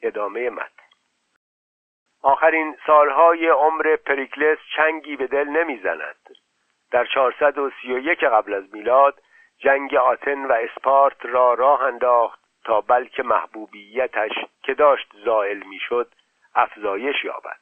ادامه 0.01 0.49
مد 0.49 0.71
آخرین 2.23 2.77
سالهای 2.87 3.47
عمر 3.47 3.95
پریکلس 3.95 4.57
چنگی 4.75 5.15
به 5.15 5.27
دل 5.27 5.47
نمی‌زند. 5.47 6.29
در 6.91 7.05
431 7.05 8.23
قبل 8.23 8.53
از 8.53 8.73
میلاد 8.73 9.21
جنگ 9.57 9.95
آتن 9.95 10.45
و 10.45 10.51
اسپارت 10.51 11.25
را 11.25 11.53
راه 11.53 11.81
انداخت 11.83 12.39
تا 12.63 12.81
بلکه 12.81 13.23
محبوبیتش 13.23 14.31
که 14.63 14.73
داشت 14.73 15.13
زائل 15.25 15.63
می‌شد 15.63 16.13
افزایش 16.55 17.23
یابد. 17.23 17.59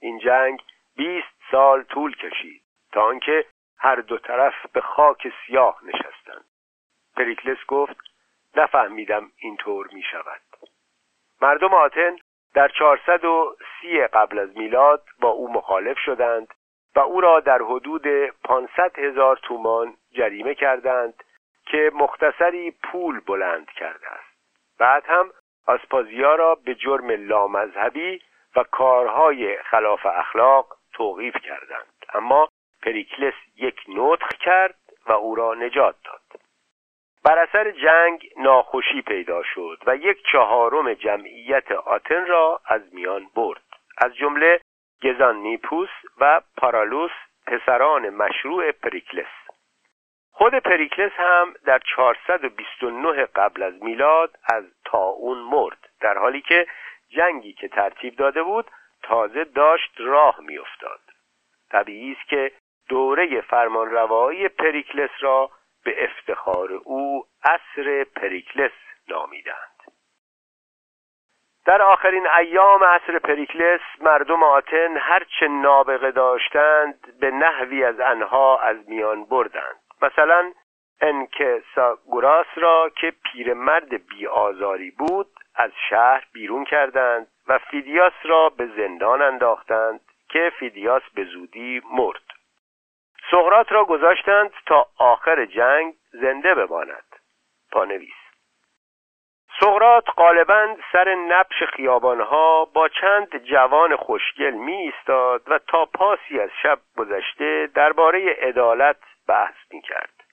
این 0.00 0.18
جنگ 0.18 0.62
20 0.96 1.26
سال 1.50 1.82
طول 1.82 2.16
کشید 2.16 2.62
تا 2.92 3.02
آنکه 3.02 3.44
هر 3.78 3.96
دو 3.96 4.18
طرف 4.18 4.54
به 4.72 4.80
خاک 4.80 5.32
سیاه 5.46 5.80
نشستند. 5.82 6.44
پریکلس 7.16 7.58
گفت 7.68 7.96
نفهمیدم 8.56 9.32
اینطور 9.36 9.88
می 9.92 10.02
شود. 10.02 10.40
مردم 11.42 11.74
آتن 11.74 12.16
در 12.54 12.68
430 12.68 14.00
قبل 14.00 14.38
از 14.38 14.56
میلاد 14.56 15.04
با 15.20 15.28
او 15.28 15.52
مخالف 15.52 15.98
شدند 15.98 16.54
و 16.96 17.00
او 17.00 17.20
را 17.20 17.40
در 17.40 17.62
حدود 17.62 18.06
500 18.44 18.98
هزار 18.98 19.36
تومان 19.36 19.96
جریمه 20.12 20.54
کردند 20.54 21.24
که 21.66 21.90
مختصری 21.94 22.70
پول 22.70 23.20
بلند 23.20 23.70
کرده 23.70 24.08
است. 24.08 24.38
بعد 24.78 25.04
هم 25.06 25.30
آسپازیا 25.68 26.34
را 26.34 26.54
به 26.54 26.74
جرم 26.74 27.10
لامذهبی 27.10 28.22
و 28.56 28.62
کارهای 28.62 29.62
خلاف 29.62 30.06
اخلاق 30.06 30.76
توقیف 30.92 31.36
کردند. 31.36 31.94
اما 32.14 32.48
پریکلس 32.82 33.34
یک 33.56 33.80
نطخ 33.88 34.28
کرد 34.28 34.78
و 35.06 35.12
او 35.12 35.34
را 35.34 35.54
نجات 35.54 35.96
داد. 36.04 36.40
بر 37.24 37.38
اثر 37.38 37.70
جنگ 37.70 38.28
ناخوشی 38.36 39.02
پیدا 39.02 39.42
شد 39.42 39.78
و 39.86 39.96
یک 39.96 40.22
چهارم 40.32 40.94
جمعیت 40.94 41.72
آتن 41.72 42.26
را 42.26 42.60
از 42.66 42.94
میان 42.94 43.26
برد. 43.36 43.62
از 43.98 44.16
جمله 44.16 44.60
گزان 45.02 45.36
نیپوس 45.36 45.90
و 46.20 46.40
پارالوس 46.56 47.10
پسران 47.46 48.10
مشروع 48.10 48.72
پریکلس. 48.72 49.37
خود 50.38 50.54
پریکلس 50.54 51.12
هم 51.12 51.54
در 51.64 51.80
429 51.96 53.24
قبل 53.24 53.62
از 53.62 53.82
میلاد 53.82 54.38
از 54.54 54.64
تاون 54.84 55.38
مرد 55.38 55.88
در 56.00 56.18
حالی 56.18 56.40
که 56.40 56.66
جنگی 57.08 57.52
که 57.52 57.68
ترتیب 57.68 58.16
داده 58.16 58.42
بود 58.42 58.70
تازه 59.02 59.44
داشت 59.44 59.90
راه 59.98 60.40
میافتاد. 60.40 61.00
طبیعی 61.70 62.12
است 62.12 62.28
که 62.28 62.52
دوره 62.88 63.40
فرمانروایی 63.40 64.48
پریکلس 64.48 65.10
را 65.20 65.50
به 65.84 66.04
افتخار 66.04 66.72
او 66.72 67.24
عصر 67.44 68.04
پریکلس 68.04 68.72
نامیدند. 69.08 69.78
در 71.66 71.82
آخرین 71.82 72.26
ایام 72.26 72.84
عصر 72.84 73.18
پریکلس 73.18 73.80
مردم 74.00 74.42
آتن 74.42 74.96
هرچه 74.96 75.48
نابغه 75.48 76.10
داشتند 76.10 77.18
به 77.20 77.30
نحوی 77.30 77.84
از 77.84 78.00
انها 78.00 78.58
از 78.58 78.88
میان 78.88 79.24
بردند. 79.24 79.87
مثلا 80.02 80.52
انکساگوراس 81.00 82.46
را 82.56 82.90
که 82.96 83.12
پیرمرد 83.24 84.06
بیآزاری 84.08 84.90
بود 84.90 85.26
از 85.54 85.70
شهر 85.90 86.24
بیرون 86.32 86.64
کردند 86.64 87.26
و 87.48 87.58
فیدیاس 87.58 88.12
را 88.22 88.48
به 88.48 88.66
زندان 88.76 89.22
انداختند 89.22 90.00
که 90.28 90.52
فیدیاس 90.58 91.02
به 91.14 91.24
زودی 91.24 91.82
مرد. 91.92 92.22
سقراط 93.30 93.72
را 93.72 93.84
گذاشتند 93.84 94.50
تا 94.66 94.86
آخر 94.98 95.44
جنگ 95.44 95.94
زنده 96.12 96.54
بماند. 96.54 97.16
پانویس. 97.72 98.14
سقراط 99.60 100.04
غالبا 100.16 100.76
سر 100.92 101.14
نبش 101.14 101.62
خیابانها 101.62 102.64
با 102.64 102.88
چند 102.88 103.44
جوان 103.44 103.96
خوشگل 103.96 104.50
می 104.50 104.72
ایستاد 104.72 105.42
و 105.46 105.58
تا 105.58 105.84
پاسی 105.84 106.40
از 106.40 106.50
شب 106.62 106.78
گذشته 106.96 107.68
درباره 107.74 108.32
عدالت 108.32 108.96
بحث 109.28 109.56
می 109.70 109.82
کرد 109.82 110.24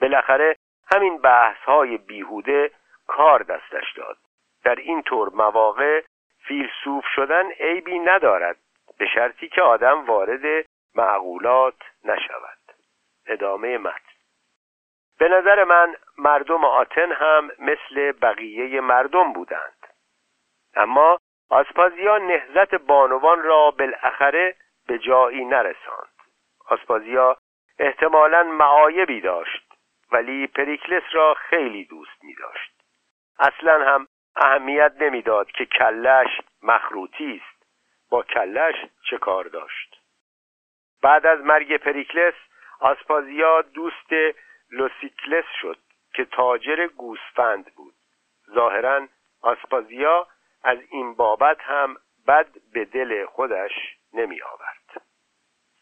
بالاخره 0.00 0.56
همین 0.92 1.18
بحث 1.18 1.58
های 1.58 1.98
بیهوده 1.98 2.70
کار 3.06 3.42
دستش 3.42 3.92
داد. 3.96 4.16
در 4.64 4.74
این 4.74 5.02
طور 5.02 5.28
مواقع 5.28 6.02
فیلسوف 6.46 7.04
شدن 7.14 7.50
عیبی 7.50 7.98
ندارد 7.98 8.56
به 8.98 9.06
شرطی 9.06 9.48
که 9.48 9.62
آدم 9.62 10.06
وارد 10.06 10.66
معقولات 10.94 11.76
نشود. 12.04 12.58
ادامه 13.26 13.78
متن. 13.78 14.12
به 15.18 15.28
نظر 15.28 15.64
من 15.64 15.96
مردم 16.18 16.64
آتن 16.64 17.12
هم 17.12 17.50
مثل 17.58 18.12
بقیه 18.12 18.80
مردم 18.80 19.32
بودند. 19.32 19.86
اما 20.74 21.18
آسپازیا 21.50 22.18
نهزت 22.18 22.74
بانوان 22.74 23.42
را 23.42 23.70
بالاخره 23.70 24.56
به 24.86 24.98
جایی 24.98 25.44
نرساند. 25.44 26.12
آسپازیا 26.68 27.36
احتمالا 27.82 28.42
معایبی 28.42 29.20
داشت 29.20 29.72
ولی 30.12 30.46
پریکلس 30.46 31.02
را 31.12 31.34
خیلی 31.34 31.84
دوست 31.84 32.24
می 32.24 32.34
داشت 32.34 32.72
اصلا 33.38 33.84
هم 33.84 34.08
اهمیت 34.36 34.92
نمی‌داد 35.00 35.50
که 35.50 35.66
کلش 35.66 36.28
مخروطی 36.62 37.42
است. 37.44 37.66
با 38.10 38.22
کلش 38.22 38.74
چه 39.10 39.18
کار 39.18 39.44
داشت؟ 39.44 40.00
بعد 41.02 41.26
از 41.26 41.40
مرگ 41.40 41.76
پریکلس 41.76 42.34
آسپازیا 42.80 43.62
دوست 43.62 44.12
لوسیکلس 44.70 45.44
شد 45.60 45.78
که 46.14 46.24
تاجر 46.24 46.86
گوسفند 46.86 47.74
بود. 47.76 47.94
ظاهرا 48.54 49.08
آسپازیا 49.42 50.26
از 50.64 50.78
این 50.90 51.14
بابت 51.14 51.60
هم 51.60 51.96
بد 52.26 52.48
به 52.72 52.84
دل 52.84 53.26
خودش 53.26 53.72
نمی 54.12 54.42
آورد 54.42 54.81